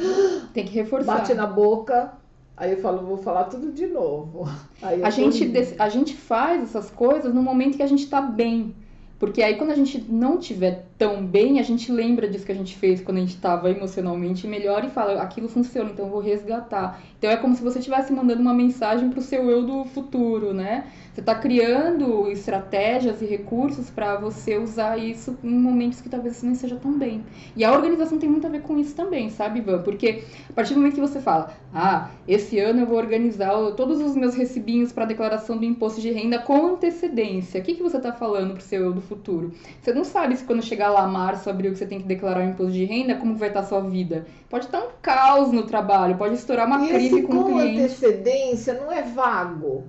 [0.53, 1.18] Tem que reforçar.
[1.18, 2.14] Bate na boca.
[2.57, 4.48] Aí eu falo, vou falar tudo de novo.
[4.83, 8.74] a, gente, a gente faz essas coisas no momento que a gente tá bem.
[9.16, 12.54] Porque aí quando a gente não tiver tão bem, a gente lembra disso que a
[12.54, 16.20] gente fez quando a gente estava emocionalmente melhor e fala, aquilo funciona, então eu vou
[16.20, 17.02] resgatar.
[17.18, 20.52] Então é como se você estivesse mandando uma mensagem para o seu eu do futuro,
[20.52, 20.85] né?
[21.12, 26.46] Você está criando estratégias e recursos para você usar isso em momentos que talvez você
[26.46, 27.24] nem seja tão bem.
[27.57, 29.83] E a organização tem muito a ver com isso também, sabe, Ivan?
[29.83, 34.00] Porque a partir do momento que você fala, ah, esse ano eu vou organizar todos
[34.00, 37.61] os meus recibinhos para declaração do imposto de renda com antecedência.
[37.61, 39.52] O que, que você está falando para o seu eu do futuro?
[39.80, 42.49] Você não sabe se quando chegar lá março, abril, que você tem que declarar o
[42.49, 44.27] imposto de renda, como vai estar a sua vida.
[44.49, 47.79] Pode estar um caos no trabalho, pode estourar uma e crise com o cliente.
[47.79, 49.85] com antecedência não é vago.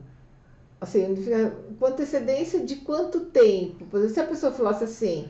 [0.79, 1.15] Assim,
[1.79, 3.85] com antecedência de quanto tempo?
[3.85, 5.27] Por exemplo, se a pessoa falasse assim,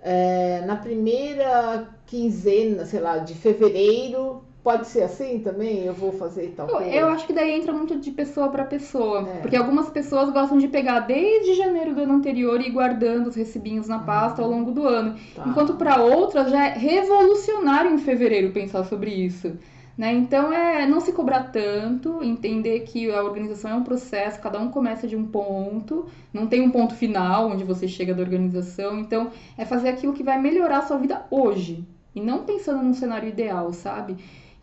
[0.00, 5.84] é, na primeira quinzena, sei lá, de fevereiro, Pode ser assim também?
[5.84, 6.90] Eu vou fazer tal coisa?
[6.90, 9.20] Eu acho que daí entra muito de pessoa para pessoa.
[9.20, 9.38] É.
[9.38, 13.36] Porque algumas pessoas gostam de pegar desde janeiro do ano anterior e ir guardando os
[13.36, 15.14] recibinhos na pasta ao longo do ano.
[15.36, 15.44] Tá.
[15.46, 19.56] Enquanto para outras já é revolucionário em fevereiro pensar sobre isso.
[19.96, 20.12] Né?
[20.14, 24.68] Então é não se cobrar tanto, entender que a organização é um processo, cada um
[24.68, 28.98] começa de um ponto, não tem um ponto final onde você chega da organização.
[28.98, 31.86] Então é fazer aquilo que vai melhorar a sua vida hoje.
[32.16, 34.16] E não pensando num cenário ideal, sabe?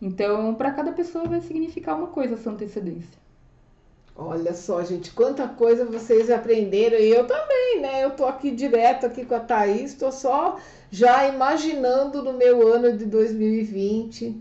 [0.04, 3.18] Então, para cada pessoa vai significar uma coisa essa antecedência.
[4.14, 8.04] Olha só, gente, quanta coisa vocês aprenderam e eu também, né?
[8.04, 12.94] Eu tô aqui direto aqui com a Thaís, tô só já imaginando no meu ano
[12.98, 14.36] de 2020.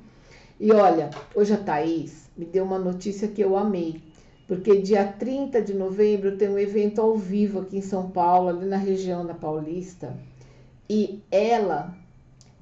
[0.59, 4.01] E olha, hoje a Thaís me deu uma notícia que eu amei,
[4.45, 8.65] porque dia 30 de novembro tem um evento ao vivo aqui em São Paulo, ali
[8.65, 10.13] na região da Paulista,
[10.89, 11.95] e ela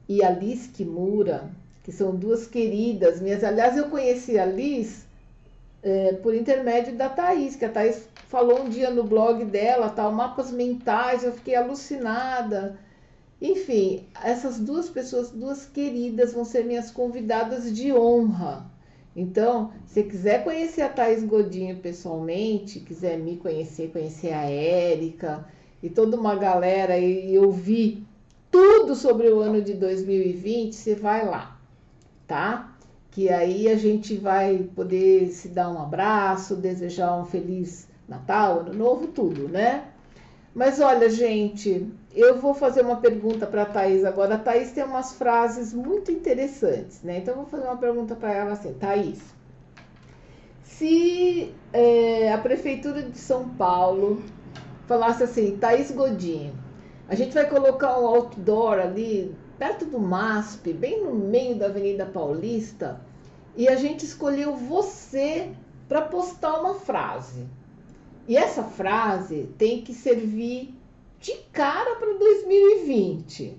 [0.07, 1.49] e a Liz Kimura
[1.83, 3.43] que são duas queridas minhas.
[3.43, 5.05] Aliás, eu conheci a Liz
[5.83, 10.11] é, por intermédio da Thaís, que a Thaís falou um dia no blog dela, tal,
[10.11, 12.77] mapas mentais, eu fiquei alucinada.
[13.41, 18.69] Enfim, essas duas pessoas, duas queridas, vão ser minhas convidadas de honra.
[19.15, 25.45] Então, se quiser conhecer a Thaís Godinho pessoalmente, quiser me conhecer, conhecer a Érica
[25.81, 28.05] e toda uma galera e, e ouvir
[28.51, 31.50] tudo sobre o ano de 2020, você vai lá
[32.31, 32.73] tá?
[33.11, 38.73] Que aí a gente vai poder se dar um abraço, desejar um feliz Natal, Ano
[38.73, 39.83] Novo, tudo, né?
[40.55, 44.35] Mas olha, gente, eu vou fazer uma pergunta para a Thaís agora.
[44.35, 47.17] A Thaís tem umas frases muito interessantes, né?
[47.17, 49.19] Então eu vou fazer uma pergunta para ela assim, Thaís.
[50.63, 54.23] Se é, a Prefeitura de São Paulo
[54.87, 56.53] falasse assim, Thaís Godinho,
[57.09, 62.03] a gente vai colocar um outdoor ali perto do MASP, bem no meio da Avenida
[62.03, 62.99] Paulista,
[63.55, 65.51] e a gente escolheu você
[65.87, 67.45] para postar uma frase.
[68.27, 70.73] E essa frase tem que servir
[71.19, 73.55] de cara para 2020,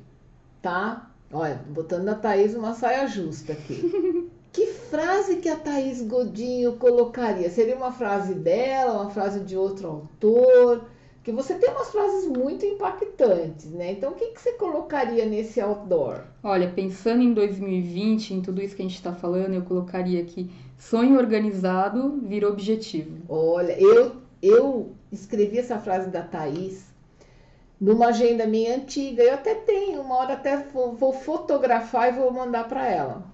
[0.61, 1.09] tá?
[1.33, 4.29] Olha, botando a Thaís uma saia justa aqui.
[4.53, 7.49] que frase que a Thaís Godinho colocaria?
[7.49, 10.85] Seria uma frase dela, uma frase de outro autor?
[11.23, 13.93] Que você tem umas frases muito impactantes, né?
[13.93, 16.23] Então, o que, que você colocaria nesse outdoor?
[16.43, 20.51] Olha, pensando em 2020, em tudo isso que a gente está falando, eu colocaria aqui:
[20.77, 23.19] sonho organizado vira objetivo.
[23.29, 26.93] Olha, eu, eu escrevi essa frase da Thaís
[27.81, 29.23] numa agenda minha antiga.
[29.23, 33.32] Eu até tenho, uma hora até vou, vou fotografar e vou mandar para ela.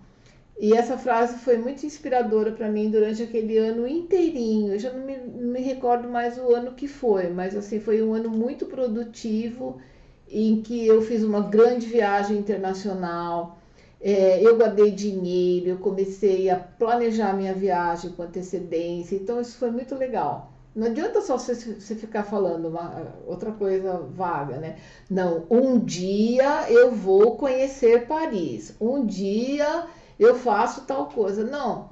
[0.61, 4.73] E essa frase foi muito inspiradora para mim durante aquele ano inteirinho.
[4.73, 8.03] Eu já não me, não me, recordo mais o ano que foi, mas assim foi
[8.03, 9.81] um ano muito produtivo
[10.29, 13.59] em que eu fiz uma grande viagem internacional.
[14.01, 19.71] É, eu guardei dinheiro, eu comecei a planejar minha viagem com antecedência, então isso foi
[19.71, 20.53] muito legal.
[20.75, 24.77] Não adianta só você, você ficar falando uma, outra coisa vaga, né?
[25.11, 29.87] Não, um dia eu vou conhecer Paris, um dia
[30.19, 31.45] eu faço tal coisa.
[31.45, 31.91] Não.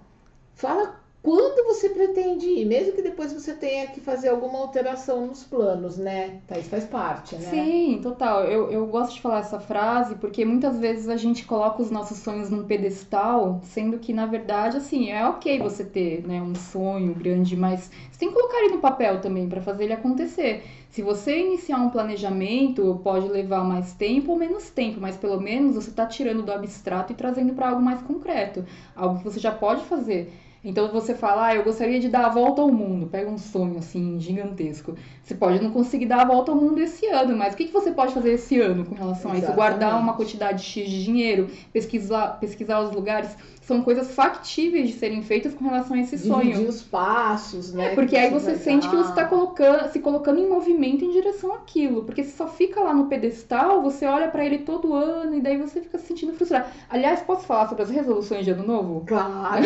[0.55, 0.96] Fala
[1.27, 5.99] quando você pretende ir, mesmo que depois você tenha que fazer alguma alteração nos planos,
[5.99, 6.39] né?
[6.47, 7.51] Tá, isso faz parte, né?
[7.51, 8.45] Sim, total.
[8.45, 12.19] Eu, eu gosto de falar essa frase porque muitas vezes a gente coloca os nossos
[12.19, 17.13] sonhos num pedestal, sendo que, na verdade, assim, é ok você ter né, um sonho
[17.13, 20.63] grande, mas você tem que colocar ele no papel também para fazer ele acontecer.
[20.91, 25.75] Se você iniciar um planejamento, pode levar mais tempo ou menos tempo, mas pelo menos
[25.75, 29.51] você está tirando do abstrato e trazendo para algo mais concreto, algo que você já
[29.51, 30.33] pode fazer.
[30.67, 33.07] Então você fala, ah, eu gostaria de dar a volta ao mundo.
[33.07, 34.97] Pega um sonho assim gigantesco.
[35.23, 37.73] Você pode não conseguir dar a volta ao mundo esse ano, mas o que, que
[37.73, 39.45] você pode fazer esse ano com relação Exatamente.
[39.45, 39.55] a isso?
[39.55, 45.23] Guardar uma quantidade X de dinheiro, pesquisar, pesquisar os lugares são coisas factíveis de serem
[45.23, 46.45] feitas com relação a esse Dividir sonho.
[46.51, 47.87] Dividir os passos, né?
[47.93, 51.53] É, porque aí você sente que você está colocando, se colocando em movimento em direção
[51.53, 52.05] àquilo.
[52.05, 55.57] Porque se só fica lá no pedestal, você olha para ele todo ano e daí
[55.59, 56.67] você fica se sentindo frustrado.
[56.89, 59.03] Aliás, posso falar sobre as resoluções de ano novo?
[59.05, 59.65] Claro!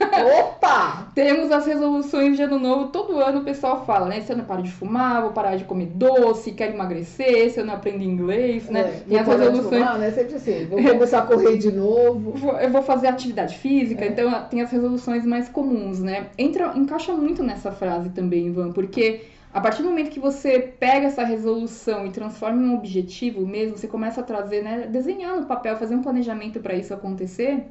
[0.40, 1.08] Opa!
[1.14, 4.20] Temos as resoluções de ano novo, todo ano o pessoal fala, né?
[4.22, 7.64] Se eu não paro de fumar, vou parar de comer doce, quero emagrecer, se eu
[7.66, 8.80] não aprendo inglês, né?
[8.80, 9.68] É, Tem as resoluções.
[9.82, 10.10] fumar, né?
[10.10, 12.32] Sempre assim, vou começar a correr de novo.
[12.32, 14.08] Vou- Eu vou fazer atividade física, É.
[14.08, 16.28] então tem as resoluções mais comuns, né?
[16.38, 19.22] Entra, encaixa muito nessa frase também, Ivan, porque
[19.52, 23.76] a partir do momento que você pega essa resolução e transforma em um objetivo mesmo,
[23.76, 24.86] você começa a trazer, né?
[24.90, 27.64] Desenhar no papel, fazer um planejamento para isso acontecer,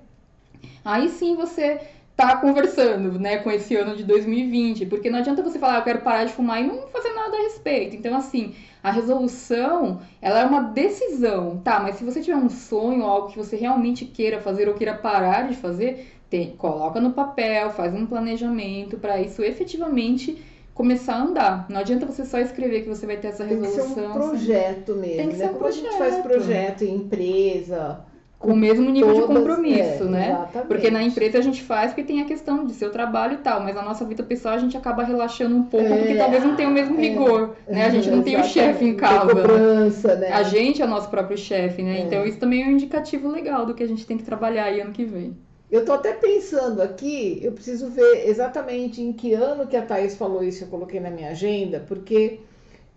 [0.86, 1.80] aí sim você
[2.16, 5.84] tá conversando, né, com esse ano de 2020, porque não adianta você falar, "Ah, eu
[5.84, 7.96] quero parar de fumar e não fazer nada a respeito.
[7.96, 8.54] Então, assim,
[8.84, 11.80] a resolução, ela é uma decisão, tá?
[11.80, 15.48] Mas se você tiver um sonho, algo que você realmente queira fazer ou queira parar
[15.48, 20.42] de fazer, tem, coloca no papel, faz um planejamento para isso efetivamente
[20.74, 21.66] começar a andar.
[21.70, 24.14] Não adianta você só escrever que você vai ter essa Tem que ser resolução um
[24.14, 25.46] projeto mesmo, Tem que né?
[25.46, 26.24] ser um Como a gente faz projeto.
[26.24, 28.06] projeto em empresa.
[28.42, 30.28] Com o mesmo nível de todas- compromisso, é, né?
[30.30, 30.68] Exatamente.
[30.68, 33.62] Porque na empresa a gente faz porque tem a questão de seu trabalho e tal,
[33.62, 36.56] mas na nossa vida pessoal a gente acaba relaxando um pouco É, porque talvez não
[36.56, 37.86] tenha o mesmo é, rigor, né?
[37.86, 39.28] A gente não tem o chefe em casa.
[39.28, 40.32] cobrança, né?
[40.34, 42.00] A gente é o nosso próprio chefe, né?
[42.00, 42.02] É.
[42.02, 44.82] Então isso também é um indicativo legal do que a gente tem que trabalhar aí
[44.82, 45.38] ano que vem.
[45.70, 50.18] Eu tô até pensando aqui, eu preciso ver exatamente em que ano que a Thaís
[50.18, 52.40] falou isso, eu coloquei na minha agenda, porque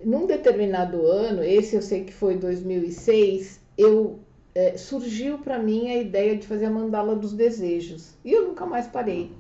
[0.03, 4.19] num determinado ano, esse eu sei que foi 2006, eu
[4.55, 8.15] é, surgiu para mim a ideia de fazer a mandala dos desejos.
[8.25, 9.33] E eu nunca mais parei.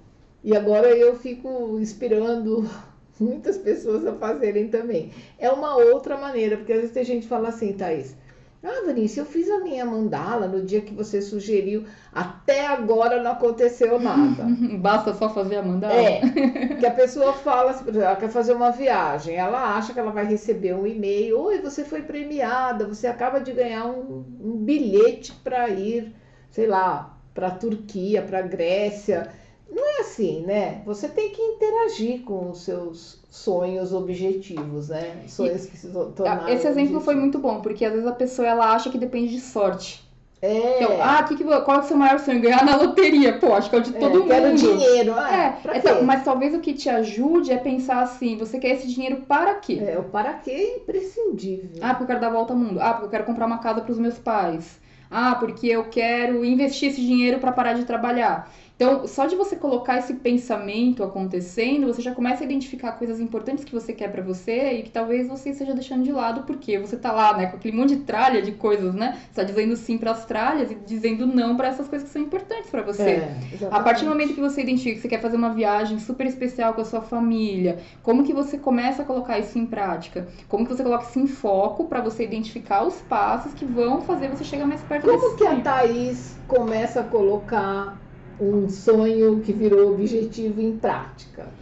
[0.43, 2.69] E agora eu fico inspirando
[3.19, 5.13] muitas pessoas a fazerem também.
[5.39, 8.17] É uma outra maneira, porque às vezes tem gente que fala assim, Thaís,
[8.65, 13.33] ah, Vinícius, eu fiz a minha mandala no dia que você sugeriu, até agora não
[13.33, 14.45] aconteceu nada.
[14.81, 15.93] Basta só fazer a mandala?
[15.93, 16.21] É,
[16.81, 20.25] que a pessoa fala, assim, ela quer fazer uma viagem, ela acha que ela vai
[20.25, 25.69] receber um e-mail, oi, você foi premiada, você acaba de ganhar um, um bilhete para
[25.69, 26.15] ir,
[26.51, 29.29] sei lá, para a Turquia, para a Grécia.
[29.75, 30.83] Não é assim, né?
[30.87, 35.25] Você tem que interagir com os seus sonhos objetivos, né?
[35.27, 38.73] Sonhos que se tornaram Esse exemplo foi muito bom, porque às vezes a pessoa ela
[38.73, 40.05] acha que depende de sorte.
[40.41, 42.41] É, Então, ah, que que, qual é o seu maior sonho?
[42.41, 43.39] Ganhar na loteria.
[43.39, 44.59] Pô, acho que é o de é, todo quero mundo.
[44.59, 45.15] dinheiro.
[45.17, 48.73] Ah, É, pra então, mas talvez o que te ajude é pensar assim, você quer
[48.75, 49.81] esse dinheiro para quê?
[49.83, 51.71] É, o para quê é imprescindível.
[51.81, 52.79] Ah, porque eu quero dar volta ao mundo.
[52.81, 54.79] Ah, porque eu quero comprar uma casa para os meus pais.
[55.11, 58.51] Ah, porque eu quero investir esse dinheiro para parar de trabalhar.
[58.77, 63.65] Então, só de você colocar esse pensamento acontecendo, você já começa a identificar coisas importantes
[63.65, 66.97] que você quer para você e que talvez você esteja deixando de lado porque você
[66.97, 69.13] tá lá, né, com aquele monte de tralha de coisas, né?
[69.31, 72.23] Você tá dizendo sim para as tralhas e dizendo não para essas coisas que são
[72.23, 73.23] importantes para você.
[73.23, 76.27] É, A partir do momento que você identifica que você quer fazer uma viagem super
[76.27, 80.29] especial com a sua família, como que você começa a colocar isso em prática?
[80.49, 84.29] Como que você coloca isso em foco para você identificar os passos que vão fazer
[84.29, 85.61] você chegar mais perto Como que a?
[85.63, 88.04] Thaís começa a colocar
[88.39, 91.55] um sonho que virou objetivo em prática?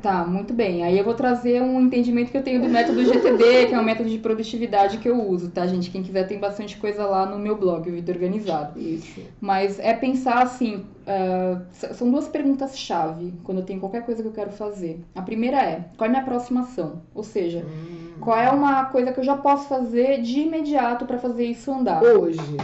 [0.00, 0.82] Tá, muito bem.
[0.82, 3.84] Aí eu vou trazer um entendimento que eu tenho do método GTD, que é um
[3.84, 5.90] método de produtividade que eu uso, tá, gente?
[5.90, 8.80] Quem quiser tem bastante coisa lá no meu blog, o Vida Organizado.
[8.80, 9.20] Isso.
[9.38, 10.86] Mas é pensar assim,
[11.70, 15.04] s- são duas perguntas-chave quando eu tenho qualquer coisa que eu quero fazer.
[15.14, 17.02] A primeira é, qual é a minha próxima ação?
[17.14, 17.66] Ou seja,
[18.18, 22.02] qual é uma coisa que eu já posso fazer de imediato para fazer isso andar?
[22.02, 22.56] Hoje.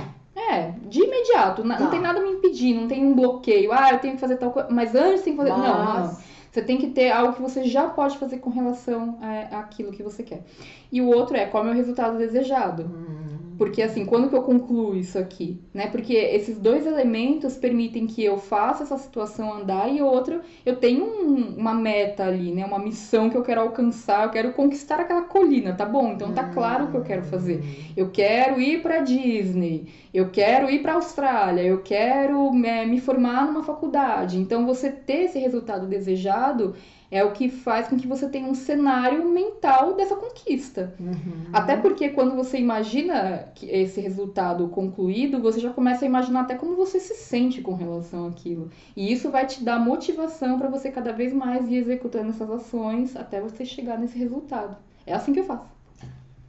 [0.50, 1.64] É, de imediato.
[1.64, 1.90] na- Não Tá.
[1.90, 3.72] tem nada me impedindo, não tem um bloqueio.
[3.72, 4.68] Ah, eu tenho que fazer tal coisa.
[4.70, 5.50] Mas antes tem que fazer.
[5.50, 6.16] Não, não,
[6.50, 10.02] Você tem que ter algo que você já pode fazer com relação a, àquilo que
[10.02, 10.42] você quer.
[10.90, 12.84] E o outro é qual é o resultado desejado.
[12.84, 15.86] Hum, Porque assim, quando que eu concluo isso aqui, né?
[15.86, 21.04] Porque esses dois elementos permitem que eu faça essa situação andar e outro, eu tenho
[21.04, 22.66] um- uma meta ali, né?
[22.66, 26.12] Uma missão que eu quero alcançar, eu quero conquistar aquela colina, tá bom?
[26.12, 27.62] Então tá claro o que eu quero fazer.
[27.96, 33.46] Eu quero ir para Disney, eu quero ir para Austrália, eu quero é, me formar
[33.46, 34.38] numa faculdade.
[34.38, 36.74] Então você ter esse resultado desejado
[37.10, 40.94] é o que faz com que você tenha um cenário mental dessa conquista.
[40.98, 41.46] Uhum.
[41.52, 46.54] Até porque quando você imagina que esse resultado concluído, você já começa a imaginar até
[46.54, 48.70] como você se sente com relação àquilo.
[48.96, 53.16] E isso vai te dar motivação para você cada vez mais ir executando essas ações
[53.16, 54.76] até você chegar nesse resultado.
[55.06, 55.76] É assim que eu faço.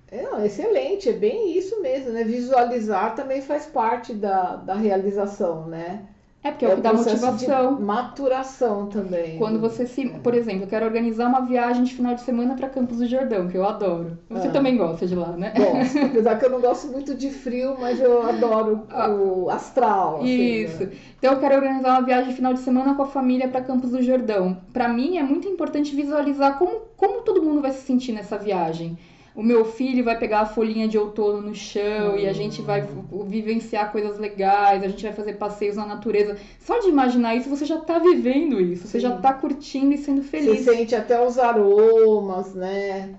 [0.10, 2.24] É, excelente, é bem isso mesmo, né?
[2.24, 6.08] Visualizar também faz parte da, da realização, né?
[6.48, 7.76] É porque é, o que dá motivação.
[7.76, 9.38] De maturação também.
[9.38, 10.08] Quando você se.
[10.10, 13.48] Por exemplo, eu quero organizar uma viagem de final de semana para Campos do Jordão,
[13.48, 14.18] que eu adoro.
[14.30, 14.52] Você Ah.
[14.52, 15.54] também gosta de lá, né?
[15.56, 20.18] Gosto, apesar que eu não gosto muito de frio, mas eu adoro o astral.
[20.18, 20.28] assim,
[20.64, 20.84] Isso.
[20.86, 20.92] né?
[21.20, 23.92] Então eu quero organizar uma viagem de final de semana com a família para Campos
[23.92, 24.58] do Jordão.
[24.72, 28.98] Para mim é muito importante visualizar como, como todo mundo vai se sentir nessa viagem.
[29.38, 32.82] O meu filho vai pegar a folhinha de outono no chão e a gente vai
[32.82, 33.24] Hum.
[33.26, 36.36] vivenciar coisas legais, a gente vai fazer passeios na natureza.
[36.60, 39.22] Só de imaginar isso, você já tá vivendo isso, você já Sim.
[39.22, 40.66] tá curtindo e sendo Você feliz.
[40.66, 43.16] sente até os aromas, né?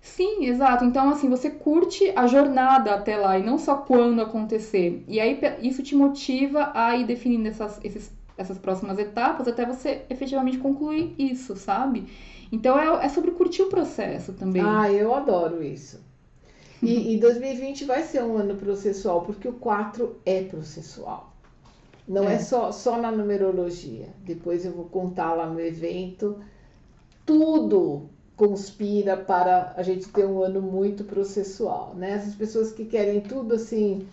[0.00, 0.84] Sim, exato.
[0.84, 5.04] Então, assim, você curte a jornada até lá e não só quando acontecer.
[5.06, 10.02] E aí, isso te motiva a ir definindo essas, esses- essas próximas etapas até você
[10.10, 12.06] efetivamente concluir isso, sabe?
[12.52, 14.62] Então, é, é sobre curtir o processo também.
[14.62, 16.00] Ah, eu adoro isso.
[16.82, 21.32] E, e 2020 vai ser um ano processual, porque o 4 é processual.
[22.06, 22.38] Não é, É.
[22.38, 24.08] só, só na numerologia.
[24.24, 26.38] Depois eu vou contar lá no evento.
[27.26, 32.12] Tudo conspira para a gente ter um ano muito processual, né?
[32.12, 34.06] Essas pessoas que querem tudo assim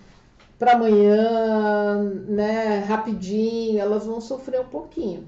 [0.60, 5.28] para amanhã, né, rapidinho, elas vão sofrer um pouquinho.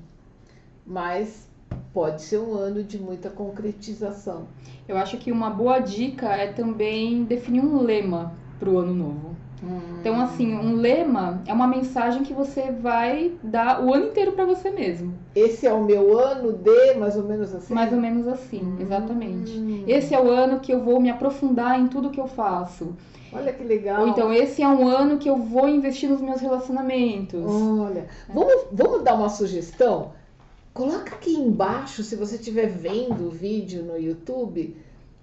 [0.86, 1.48] Mas
[1.94, 4.48] pode ser um ano de muita concretização.
[4.88, 9.36] Eu acho que uma boa dica é também definir um lema para o ano novo.
[10.00, 14.44] Então, assim, um lema é uma mensagem que você vai dar o ano inteiro para
[14.44, 15.14] você mesmo.
[15.36, 17.72] Esse é o meu ano de mais ou menos assim?
[17.72, 19.60] Mais ou menos assim, exatamente.
[19.60, 22.96] Hum, Esse é o ano que eu vou me aprofundar em tudo que eu faço.
[23.32, 24.02] Olha que legal.
[24.02, 27.46] Ou então, esse é um ano que eu vou investir nos meus relacionamentos.
[27.46, 30.14] Olha, vamos, vamos dar uma sugestão?
[30.74, 34.76] Coloca aqui embaixo, se você estiver vendo o vídeo no YouTube,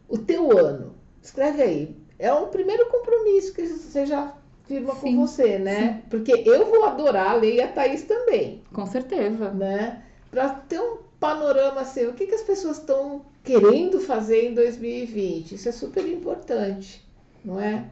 [0.09, 0.95] o teu ano.
[1.23, 1.97] Escreve aí.
[2.19, 4.35] É um primeiro compromisso que você já
[4.67, 6.03] firma Sim, com você, né?
[6.11, 9.51] Porque eu vou adorar ler e a Thaís também, Com certeza.
[9.51, 10.03] né?
[10.31, 15.55] Para ter um panorama assim, o que, que as pessoas estão querendo fazer em 2020.
[15.55, 17.03] Isso é super importante,
[17.43, 17.85] não é?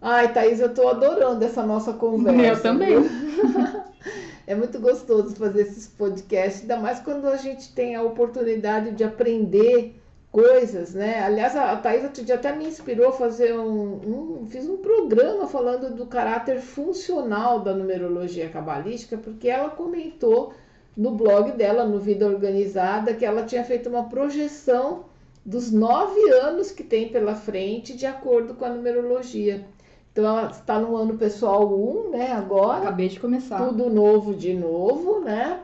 [0.00, 2.40] Ai, Thaís, eu tô adorando essa nossa conversa.
[2.40, 2.94] Eu também.
[4.46, 9.04] É muito gostoso fazer esses podcasts, ainda mais quando a gente tem a oportunidade de
[9.04, 9.94] aprender
[10.32, 11.20] coisas, né?
[11.22, 15.46] Aliás, a Thaís outro dia até me inspirou a fazer um, um- Fiz um programa
[15.46, 20.52] falando do caráter funcional da numerologia cabalística, porque ela comentou
[20.96, 25.04] no blog dela, no Vida Organizada, que ela tinha feito uma projeção
[25.44, 29.64] dos nove anos que tem pela frente, de acordo com a numerologia.
[30.12, 32.32] Então, ela está no ano pessoal 1, né?
[32.32, 33.64] Agora Acabei de começar.
[33.64, 35.60] tudo novo de novo, né?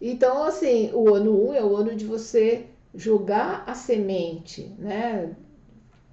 [0.00, 5.34] Então, assim, o ano 1 é o ano de você jogar a semente, né?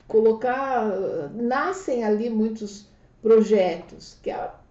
[0.07, 0.87] Colocar.
[1.33, 2.87] Nascem ali muitos
[3.21, 4.64] projetos que ela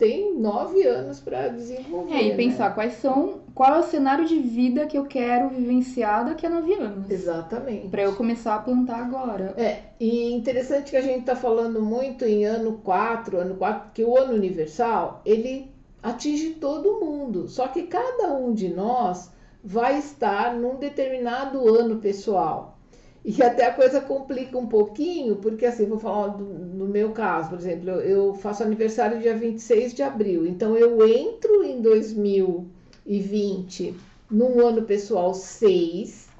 [0.00, 2.14] tem nove anos para desenvolver.
[2.14, 2.36] É, e né?
[2.36, 6.50] pensar quais são, qual é o cenário de vida que eu quero vivenciar daqui a
[6.50, 7.10] nove anos.
[7.10, 7.88] Exatamente.
[7.88, 9.52] Pra eu começar a plantar agora.
[9.58, 14.02] É, e interessante que a gente está falando muito em ano 4, ano 4, que
[14.02, 15.70] o ano universal, ele
[16.02, 17.46] atinge todo mundo.
[17.46, 19.30] Só que cada um de nós
[19.62, 22.79] vai estar num determinado ano pessoal.
[23.24, 27.50] E até a coisa complica um pouquinho, porque assim, vou falar do, no meu caso,
[27.50, 33.94] por exemplo, eu, eu faço aniversário dia 26 de abril, então eu entro em 2020
[34.30, 36.30] num ano pessoal 6.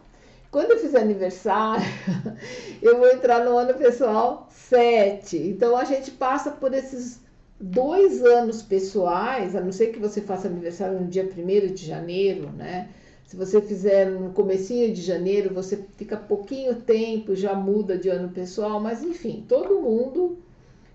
[0.51, 1.85] Quando eu fizer aniversário,
[2.81, 5.37] eu vou entrar no ano pessoal 7.
[5.37, 7.21] Então a gente passa por esses
[7.61, 12.51] dois anos pessoais, a não ser que você faça aniversário no dia 1 de janeiro,
[12.53, 12.89] né?
[13.31, 18.31] Se você fizer no comecinho de janeiro, você fica pouquinho tempo, já muda de ano
[18.31, 20.41] pessoal, mas enfim, todo mundo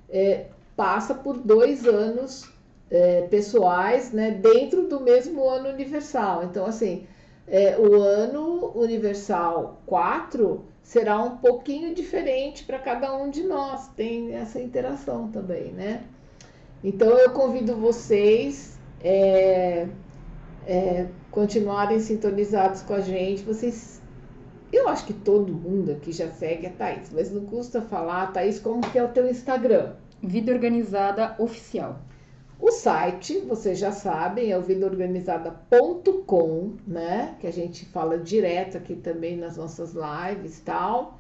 [0.10, 2.52] é, passa por dois anos
[2.92, 4.32] é, pessoais, né?
[4.32, 6.44] Dentro do mesmo ano universal.
[6.44, 7.08] Então, assim,
[7.48, 13.88] é, o ano universal 4 será um pouquinho diferente para cada um de nós.
[13.96, 16.04] Tem essa interação também, né?
[16.84, 19.88] Então eu convido vocês é,
[20.66, 23.44] é, continuarem sintonizados com a gente.
[23.44, 24.02] Vocês,
[24.72, 28.60] eu acho que todo mundo aqui já segue a Thaís, mas não custa falar, Thaís,
[28.60, 29.94] como que é o teu Instagram?
[30.22, 32.00] Vida organizada oficial.
[32.60, 37.36] O site, vocês já sabem, é o vidaorganizada.com, né?
[37.40, 41.20] Que a gente fala direto aqui também nas nossas lives e tal.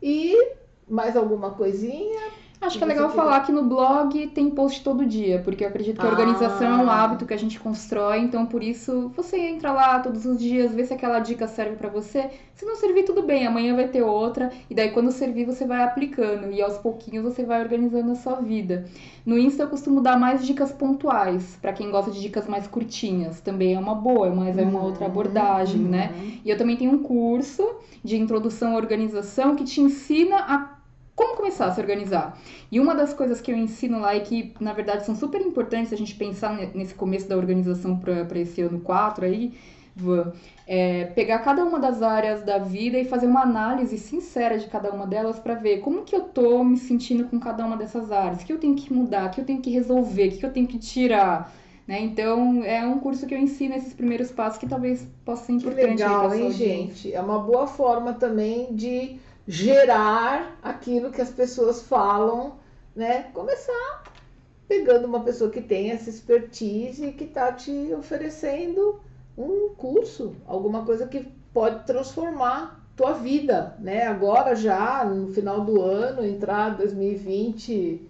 [0.00, 0.54] E
[0.88, 2.30] mais alguma coisinha?
[2.60, 5.98] Acho que é legal falar que no blog tem post todo dia, porque eu acredito
[5.98, 6.12] que a Ah.
[6.12, 10.26] organização é um hábito que a gente constrói, então por isso você entra lá todos
[10.26, 12.28] os dias, vê se aquela dica serve pra você.
[12.54, 15.82] Se não servir, tudo bem, amanhã vai ter outra, e daí quando servir você vai
[15.82, 18.84] aplicando, e aos pouquinhos você vai organizando a sua vida.
[19.24, 23.40] No Insta eu costumo dar mais dicas pontuais, pra quem gosta de dicas mais curtinhas,
[23.40, 26.10] também é uma boa, mas é uma outra abordagem, né?
[26.44, 27.66] E eu também tenho um curso
[28.04, 30.79] de introdução à organização que te ensina a
[31.20, 32.38] como começar a se organizar.
[32.72, 35.92] E uma das coisas que eu ensino lá e que, na verdade, são super importantes
[35.92, 39.52] a gente pensar ne- nesse começo da organização para esse ano 4 aí,
[40.66, 44.90] é pegar cada uma das áreas da vida e fazer uma análise sincera de cada
[44.90, 48.42] uma delas para ver como que eu tô me sentindo com cada uma dessas áreas,
[48.42, 50.52] o que eu tenho que mudar, o que eu tenho que resolver, o que eu
[50.52, 51.52] tenho que tirar.
[51.86, 52.00] Né?
[52.02, 55.80] Então, é um curso que eu ensino esses primeiros passos que talvez possa ser importante.
[55.82, 57.12] Que legal, hein, gente?
[57.12, 62.58] É uma boa forma também de gerar aquilo que as pessoas falam,
[62.94, 63.24] né?
[63.32, 64.04] Começar
[64.68, 69.00] pegando uma pessoa que tem essa expertise e que está te oferecendo
[69.36, 74.06] um curso, alguma coisa que pode transformar tua vida, né?
[74.06, 78.08] Agora já no final do ano, entrar 2020,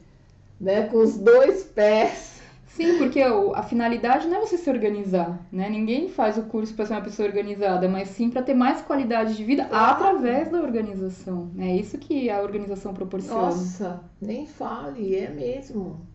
[0.61, 2.30] né, com os dois pés
[2.77, 5.69] Sim, porque a finalidade não é você se organizar, né?
[5.69, 9.37] Ninguém faz o curso para ser uma pessoa organizada, mas sim para ter mais qualidade
[9.37, 11.51] de vida através da organização.
[11.59, 13.43] É isso que a organização proporciona.
[13.43, 16.07] Nossa, nem fale, é mesmo.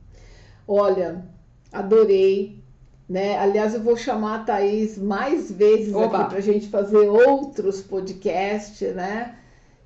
[0.68, 1.26] Olha,
[1.72, 2.64] adorei.
[3.08, 3.38] Né?
[3.38, 6.22] Aliás, eu vou chamar a Thaís mais vezes Oba.
[6.22, 9.38] aqui para a gente fazer outros podcasts, né?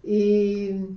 [0.06, 0.96] E,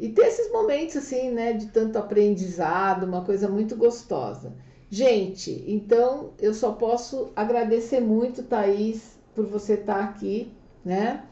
[0.00, 4.54] e ter esses momentos assim, né, de tanto aprendizado, uma coisa muito gostosa.
[4.90, 10.50] Gente, então eu só posso agradecer muito, Thaís, por você estar aqui,
[10.84, 11.22] né?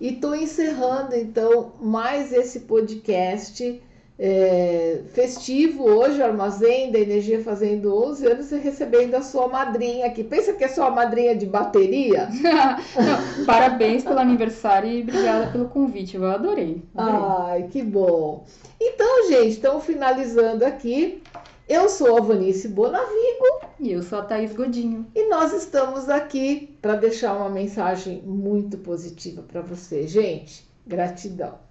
[0.00, 3.80] E estou encerrando então mais esse podcast
[4.18, 10.22] é, festivo hoje, Armazém da Energia fazendo 11 anos e recebendo a sua madrinha aqui.
[10.22, 12.28] Pensa que é sua madrinha de bateria?
[12.96, 17.20] Não, parabéns pelo aniversário e obrigada pelo convite, eu adorei, adorei.
[17.48, 18.44] Ai, que bom.
[18.80, 21.22] Então, gente, estamos finalizando aqui.
[21.66, 23.64] Eu sou a Vanice Bonavigo.
[23.80, 25.06] E eu sou a Thaís Godinho.
[25.14, 30.68] E nós estamos aqui para deixar uma mensagem muito positiva para você, gente.
[30.86, 31.63] Gratidão.